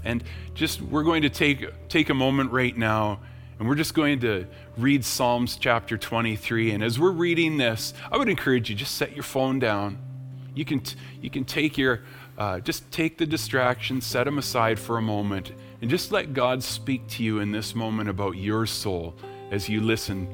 And 0.05 0.23
just 0.55 0.81
we're 0.81 1.03
going 1.03 1.23
to 1.23 1.31
take 1.31 1.66
take 1.88 2.11
a 2.11 2.14
moment 2.14 2.53
right 2.53 2.77
now 2.77 3.21
and 3.59 3.66
we're 3.66 3.75
just 3.75 3.95
going 3.95 4.21
to 4.21 4.47
read 4.77 5.05
Psalms 5.05 5.57
chapter 5.57 5.97
23 5.97 6.73
and 6.73 6.85
as 6.85 6.99
we're 6.99 7.11
reading 7.11 7.57
this, 7.57 7.95
I 8.12 8.19
would 8.19 8.29
encourage 8.29 8.69
you 8.69 8.77
just 8.77 8.97
set 8.97 9.14
your 9.14 9.25
phone 9.25 9.59
down. 9.59 9.99
You 10.55 10.64
can 10.64 10.83
you 11.21 11.31
can 11.31 11.45
take 11.45 11.77
your 11.77 12.03
uh, 12.38 12.61
just 12.61 12.90
take 12.92 13.16
the 13.16 13.27
distractions, 13.27 14.05
set 14.05 14.25
them 14.25 14.37
aside 14.37 14.79
for 14.79 14.99
a 14.99 15.03
moment, 15.03 15.53
and 15.81 15.90
just 15.90 16.12
let 16.12 16.35
God 16.35 16.62
speak 16.62 17.07
to 17.09 17.25
you 17.25 17.40
in 17.40 17.51
this 17.51 17.75
moment 17.75 18.11
about 18.11 18.37
your 18.37 18.66
soul 18.66 19.16
as 19.51 19.69
you 19.69 19.81
listen 19.81 20.29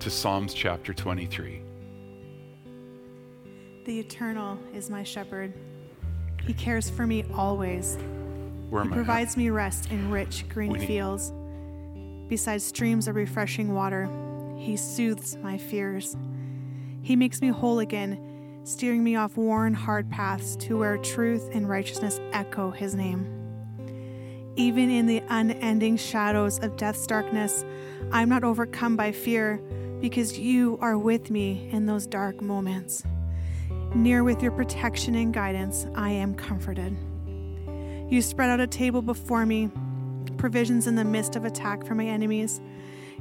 to 0.00 0.10
Psalms 0.10 0.52
chapter 0.52 0.92
23. 0.92 1.62
The 3.84 4.00
Eternal 4.00 4.58
is 4.74 4.90
my 4.90 5.04
shepherd. 5.04 5.54
He 6.44 6.52
cares 6.52 6.90
for 6.90 7.06
me 7.06 7.24
always. 7.34 7.96
Where 8.70 8.82
he 8.82 8.90
provides 8.90 9.36
me 9.36 9.50
rest 9.50 9.90
in 9.92 10.10
rich 10.10 10.48
green 10.48 10.72
Winnie. 10.72 10.86
fields. 10.86 11.32
Beside 12.28 12.60
streams 12.60 13.06
of 13.06 13.14
refreshing 13.14 13.72
water, 13.72 14.08
he 14.58 14.76
soothes 14.76 15.36
my 15.36 15.56
fears. 15.56 16.16
He 17.02 17.14
makes 17.14 17.40
me 17.40 17.48
whole 17.48 17.78
again, 17.78 18.62
steering 18.64 19.04
me 19.04 19.14
off 19.14 19.36
worn, 19.36 19.74
hard 19.74 20.10
paths 20.10 20.56
to 20.56 20.76
where 20.78 20.98
truth 20.98 21.48
and 21.52 21.68
righteousness 21.68 22.20
echo 22.32 22.72
his 22.72 22.96
name. 22.96 23.35
Even 24.56 24.90
in 24.90 25.06
the 25.06 25.22
unending 25.28 25.98
shadows 25.98 26.58
of 26.60 26.76
death's 26.76 27.06
darkness, 27.06 27.62
I'm 28.10 28.30
not 28.30 28.42
overcome 28.42 28.96
by 28.96 29.12
fear 29.12 29.60
because 30.00 30.38
you 30.38 30.78
are 30.80 30.96
with 30.96 31.30
me 31.30 31.68
in 31.72 31.84
those 31.84 32.06
dark 32.06 32.40
moments. 32.40 33.02
Near 33.94 34.24
with 34.24 34.42
your 34.42 34.52
protection 34.52 35.14
and 35.14 35.32
guidance, 35.32 35.86
I 35.94 36.10
am 36.10 36.34
comforted. 36.34 36.96
You 38.10 38.22
spread 38.22 38.48
out 38.48 38.60
a 38.60 38.66
table 38.66 39.02
before 39.02 39.44
me, 39.44 39.70
provisions 40.38 40.86
in 40.86 40.94
the 40.94 41.04
midst 41.04 41.36
of 41.36 41.44
attack 41.44 41.84
from 41.84 41.98
my 41.98 42.06
enemies. 42.06 42.60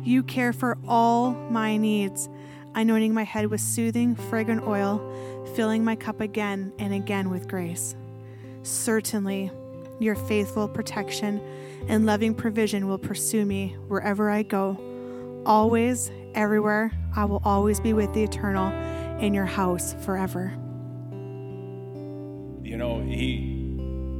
You 0.02 0.24
care 0.24 0.54
for 0.54 0.78
all 0.88 1.32
my 1.32 1.76
needs, 1.76 2.30
anointing 2.76 3.14
my 3.14 3.24
head 3.24 3.48
with 3.48 3.62
soothing, 3.62 4.16
fragrant 4.16 4.66
oil, 4.66 5.02
filling 5.56 5.84
my 5.84 5.98
cup 5.98 6.22
again 6.22 6.72
and 6.80 6.94
again 6.94 7.30
with 7.30 7.50
grace. 7.50 7.96
Certainly, 8.64 9.52
your 10.00 10.16
faithful 10.16 10.68
protection 10.68 11.42
and 11.88 12.06
loving 12.06 12.34
provision 12.34 12.88
will 12.88 12.98
pursue 12.98 13.46
me 13.46 13.76
wherever 13.88 14.30
I 14.30 14.44
go. 14.44 14.78
Always, 15.46 16.12
everywhere, 16.34 16.92
I 17.16 17.26
will 17.26 17.42
always 17.44 17.80
be 17.80 17.94
with 17.94 18.14
the 18.14 18.24
eternal 18.24 18.72
in 19.20 19.34
your 19.34 19.46
house 19.46 19.94
forever. 20.04 20.54
You 22.62 22.78
know, 22.78 23.02
he 23.02 23.54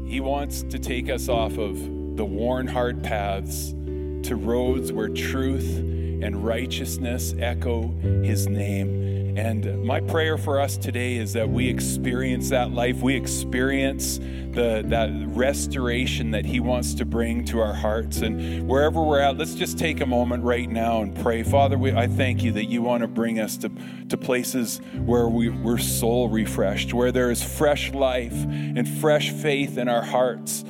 he 0.08 0.20
wants 0.20 0.62
to 0.64 0.78
take 0.78 1.10
us 1.10 1.28
off 1.28 1.58
of 1.58 1.78
the 2.16 2.24
worn 2.24 2.68
hard 2.68 3.04
paths 3.04 3.72
to 3.72 4.36
roads 4.36 4.92
where 4.92 5.10
truth 5.10 5.78
and 5.78 6.46
righteousness 6.46 7.34
echo 7.40 7.90
his 8.24 8.48
name. 8.48 9.05
And 9.36 9.84
my 9.84 10.00
prayer 10.00 10.38
for 10.38 10.60
us 10.60 10.78
today 10.78 11.16
is 11.16 11.34
that 11.34 11.50
we 11.50 11.70
experience 11.70 12.50
that 12.50 12.72
life. 12.72 13.02
We 13.02 13.16
experience 13.16 14.18
the, 14.18 14.84
that 14.88 15.12
restoration 15.28 16.32
that 16.32 16.46
he 16.46 16.60
wants 16.60 16.94
to 16.96 17.06
bring 17.06 17.46
to 17.46 17.60
our 17.60 17.74
hearts. 17.74 18.22
And 18.22 18.68
wherever 18.68 19.02
we're 19.02 19.20
at, 19.20 19.38
let's 19.38 19.56
just 19.56 19.78
take 19.78 20.02
a 20.02 20.06
moment 20.06 20.44
right 20.44 20.70
now 20.70 21.02
and 21.02 21.16
pray. 21.18 21.44
Father, 21.44 21.78
we, 21.78 21.92
I 21.94 22.08
thank 22.08 22.44
you 22.44 22.54
that 22.54 22.66
you 22.66 22.82
want 22.82 23.02
to 23.02 23.08
bring 23.08 23.40
us 23.40 23.58
to, 23.58 23.72
to 24.10 24.18
places 24.18 24.80
where 25.06 25.28
we, 25.28 25.50
we're 25.50 25.78
soul 25.78 26.30
refreshed, 26.30 26.94
where 26.94 27.12
there 27.12 27.30
is 27.30 27.44
fresh 27.44 27.92
life 27.92 28.34
and 28.34 28.88
fresh 28.88 29.32
faith 29.32 29.78
in 29.78 29.88
our 29.88 30.04
hearts. 30.04 30.65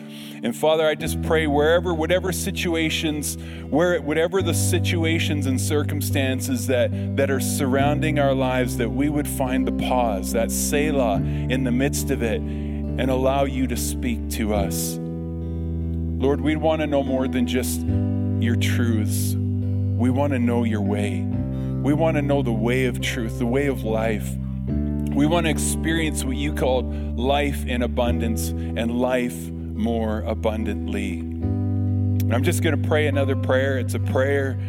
And 0.46 0.56
Father, 0.56 0.86
I 0.86 0.94
just 0.94 1.20
pray 1.24 1.48
wherever, 1.48 1.92
whatever 1.92 2.32
situations, 2.32 3.36
where, 3.68 4.00
whatever 4.00 4.44
the 4.44 4.54
situations 4.54 5.48
and 5.48 5.60
circumstances 5.60 6.68
that, 6.68 6.92
that 7.18 7.32
are 7.32 7.40
surrounding 7.40 8.20
our 8.20 8.36
lives, 8.36 8.78
that 8.78 8.92
we 8.92 9.10
would 9.10 9.28
find 9.28 9.68
the 9.68 9.72
pause, 9.72 10.34
that 10.34 10.52
Selah 10.52 11.16
in 11.16 11.64
the 11.64 11.72
midst 11.72 12.12
of 12.12 12.22
it, 12.22 12.42
and 12.42 13.10
allow 13.10 13.46
you 13.46 13.66
to 13.66 13.76
speak 13.76 14.30
to 14.34 14.54
us. 14.54 15.00
Lord, 15.00 16.42
we 16.42 16.56
want 16.58 16.82
to 16.82 16.86
know 16.86 17.02
more 17.02 17.28
than 17.28 17.48
just 17.48 17.82
your 17.82 18.56
truths. 18.56 19.34
We 19.34 20.12
want 20.12 20.34
to 20.34 20.38
know 20.38 20.64
your 20.64 20.82
way. 20.82 21.22
We 21.22 21.94
want 21.94 22.18
to 22.18 22.22
know 22.22 22.44
the 22.44 22.54
way 22.54 22.86
of 22.86 23.02
truth, 23.02 23.40
the 23.40 23.48
way 23.48 23.66
of 23.66 23.84
life. 23.84 24.30
We 24.68 25.26
want 25.26 25.48
to 25.48 25.50
experience 25.50 26.24
what 26.24 26.36
you 26.36 26.54
called 26.54 27.18
life 27.18 27.66
in 27.66 27.82
abundance 27.82 28.50
and 28.50 28.92
life 28.92 29.50
more 29.76 30.22
abundantly. 30.22 31.20
And 31.20 32.34
I'm 32.34 32.44
just 32.44 32.64
going 32.64 32.82
to 32.82 32.88
pray 32.88 33.08
another 33.08 33.36
prayer. 33.36 33.78
It's 33.78 33.94
a 33.94 34.00
prayer 34.00 34.60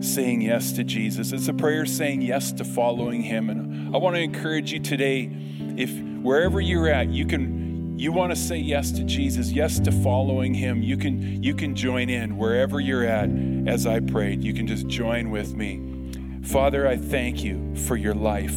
saying 0.00 0.42
yes 0.42 0.72
to 0.72 0.84
Jesus. 0.84 1.32
It's 1.32 1.48
a 1.48 1.54
prayer 1.54 1.86
saying 1.86 2.22
yes 2.22 2.52
to 2.52 2.64
following 2.64 3.22
him. 3.22 3.50
And 3.50 3.94
I 3.94 3.98
want 3.98 4.16
to 4.16 4.22
encourage 4.22 4.72
you 4.72 4.80
today 4.80 5.30
if 5.76 5.90
wherever 6.22 6.60
you're 6.60 6.88
at, 6.88 7.08
you 7.08 7.24
can 7.26 7.98
you 7.98 8.12
want 8.12 8.30
to 8.30 8.36
say 8.36 8.56
yes 8.56 8.92
to 8.92 9.02
Jesus, 9.02 9.50
yes 9.50 9.80
to 9.80 9.90
following 9.90 10.54
him, 10.54 10.82
you 10.82 10.96
can 10.96 11.42
you 11.42 11.54
can 11.54 11.74
join 11.74 12.08
in 12.08 12.36
wherever 12.36 12.78
you're 12.78 13.04
at 13.04 13.28
as 13.66 13.86
I 13.86 14.00
prayed. 14.00 14.44
You 14.44 14.54
can 14.54 14.66
just 14.66 14.86
join 14.86 15.30
with 15.30 15.54
me. 15.54 16.12
Father, 16.42 16.86
I 16.86 16.96
thank 16.96 17.42
you 17.42 17.74
for 17.74 17.96
your 17.96 18.14
life. 18.14 18.56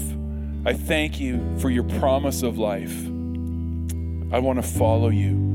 I 0.63 0.73
thank 0.73 1.19
you 1.19 1.57
for 1.57 1.69
your 1.69 1.83
promise 1.83 2.43
of 2.43 2.57
life. 2.59 2.95
I 4.31 4.39
want 4.39 4.61
to 4.61 4.67
follow 4.67 5.09
you. 5.09 5.50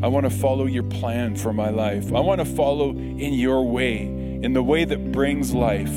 I 0.00 0.06
want 0.06 0.24
to 0.24 0.30
follow 0.30 0.66
your 0.66 0.84
plan 0.84 1.34
for 1.34 1.52
my 1.52 1.70
life. 1.70 2.12
I 2.14 2.20
want 2.20 2.40
to 2.40 2.44
follow 2.44 2.90
in 2.90 3.32
your 3.32 3.64
way, 3.66 4.02
in 4.02 4.52
the 4.52 4.62
way 4.62 4.84
that 4.84 5.10
brings 5.10 5.52
life 5.52 5.90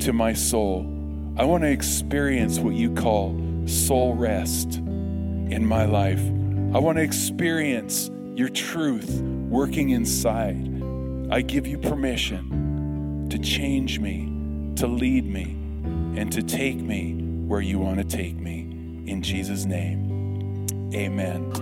to 0.00 0.12
my 0.12 0.32
soul. 0.34 0.86
I 1.36 1.44
want 1.44 1.64
to 1.64 1.70
experience 1.70 2.60
what 2.60 2.74
you 2.74 2.94
call 2.94 3.36
soul 3.66 4.14
rest 4.14 4.76
in 4.76 5.66
my 5.66 5.84
life. 5.84 6.20
I 6.72 6.78
want 6.78 6.98
to 6.98 7.02
experience 7.02 8.08
your 8.36 8.48
truth 8.48 9.20
working 9.48 9.90
inside. 9.90 10.82
I 11.32 11.40
give 11.40 11.66
you 11.66 11.78
permission 11.78 13.26
to 13.30 13.38
change 13.38 13.98
me, 13.98 14.26
to 14.76 14.86
lead 14.86 15.26
me, 15.26 15.56
and 16.16 16.30
to 16.32 16.42
take 16.42 16.76
me 16.76 17.14
where 17.46 17.60
you 17.60 17.80
want 17.80 17.98
to 17.98 18.04
take 18.04 18.36
me. 18.36 18.60
In 19.06 19.22
Jesus' 19.22 19.64
name, 19.64 20.66
amen. 20.94 21.52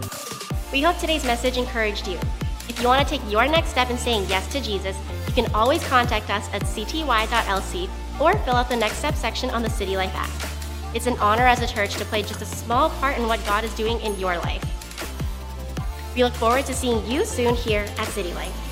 We 0.71 0.83
hope 0.83 0.99
today's 0.99 1.25
message 1.25 1.57
encouraged 1.57 2.07
you. 2.07 2.19
If 2.69 2.79
you 2.79 2.87
want 2.87 3.07
to 3.07 3.19
take 3.19 3.33
your 3.33 3.49
next 3.49 3.71
step 3.71 3.89
in 3.89 3.97
saying 3.97 4.27
yes 4.29 4.47
to 4.53 4.61
Jesus, 4.61 4.95
you 5.27 5.33
can 5.33 5.51
always 5.55 5.83
contact 5.89 6.29
us 6.29 6.47
at 6.53 6.63
cty.lc 6.63 7.89
or 8.21 8.39
fill 8.41 8.55
out 8.55 8.69
the 8.69 8.77
next 8.77 8.97
step 8.97 9.15
section 9.15 9.49
on 9.49 9.63
the 9.63 9.71
City 9.71 9.97
Life 9.97 10.15
app. 10.15 10.29
It's 10.95 11.07
an 11.07 11.17
honor 11.21 11.47
as 11.47 11.63
a 11.63 11.67
church 11.67 11.95
to 11.95 12.05
play 12.05 12.23
just 12.23 12.43
a 12.43 12.47
small 12.47 12.91
part 12.91 13.17
in 13.17 13.27
what 13.27 13.45
God 13.47 13.65
is 13.65 13.75
doing 13.75 13.99
in 14.03 14.19
your 14.21 14.37
life. 14.37 14.63
We 16.15 16.23
look 16.23 16.35
forward 16.35 16.67
to 16.67 16.75
seeing 16.75 17.07
you 17.11 17.25
soon 17.25 17.55
here 17.55 17.87
at 17.97 18.09
City 18.09 18.35
Life. 18.35 18.68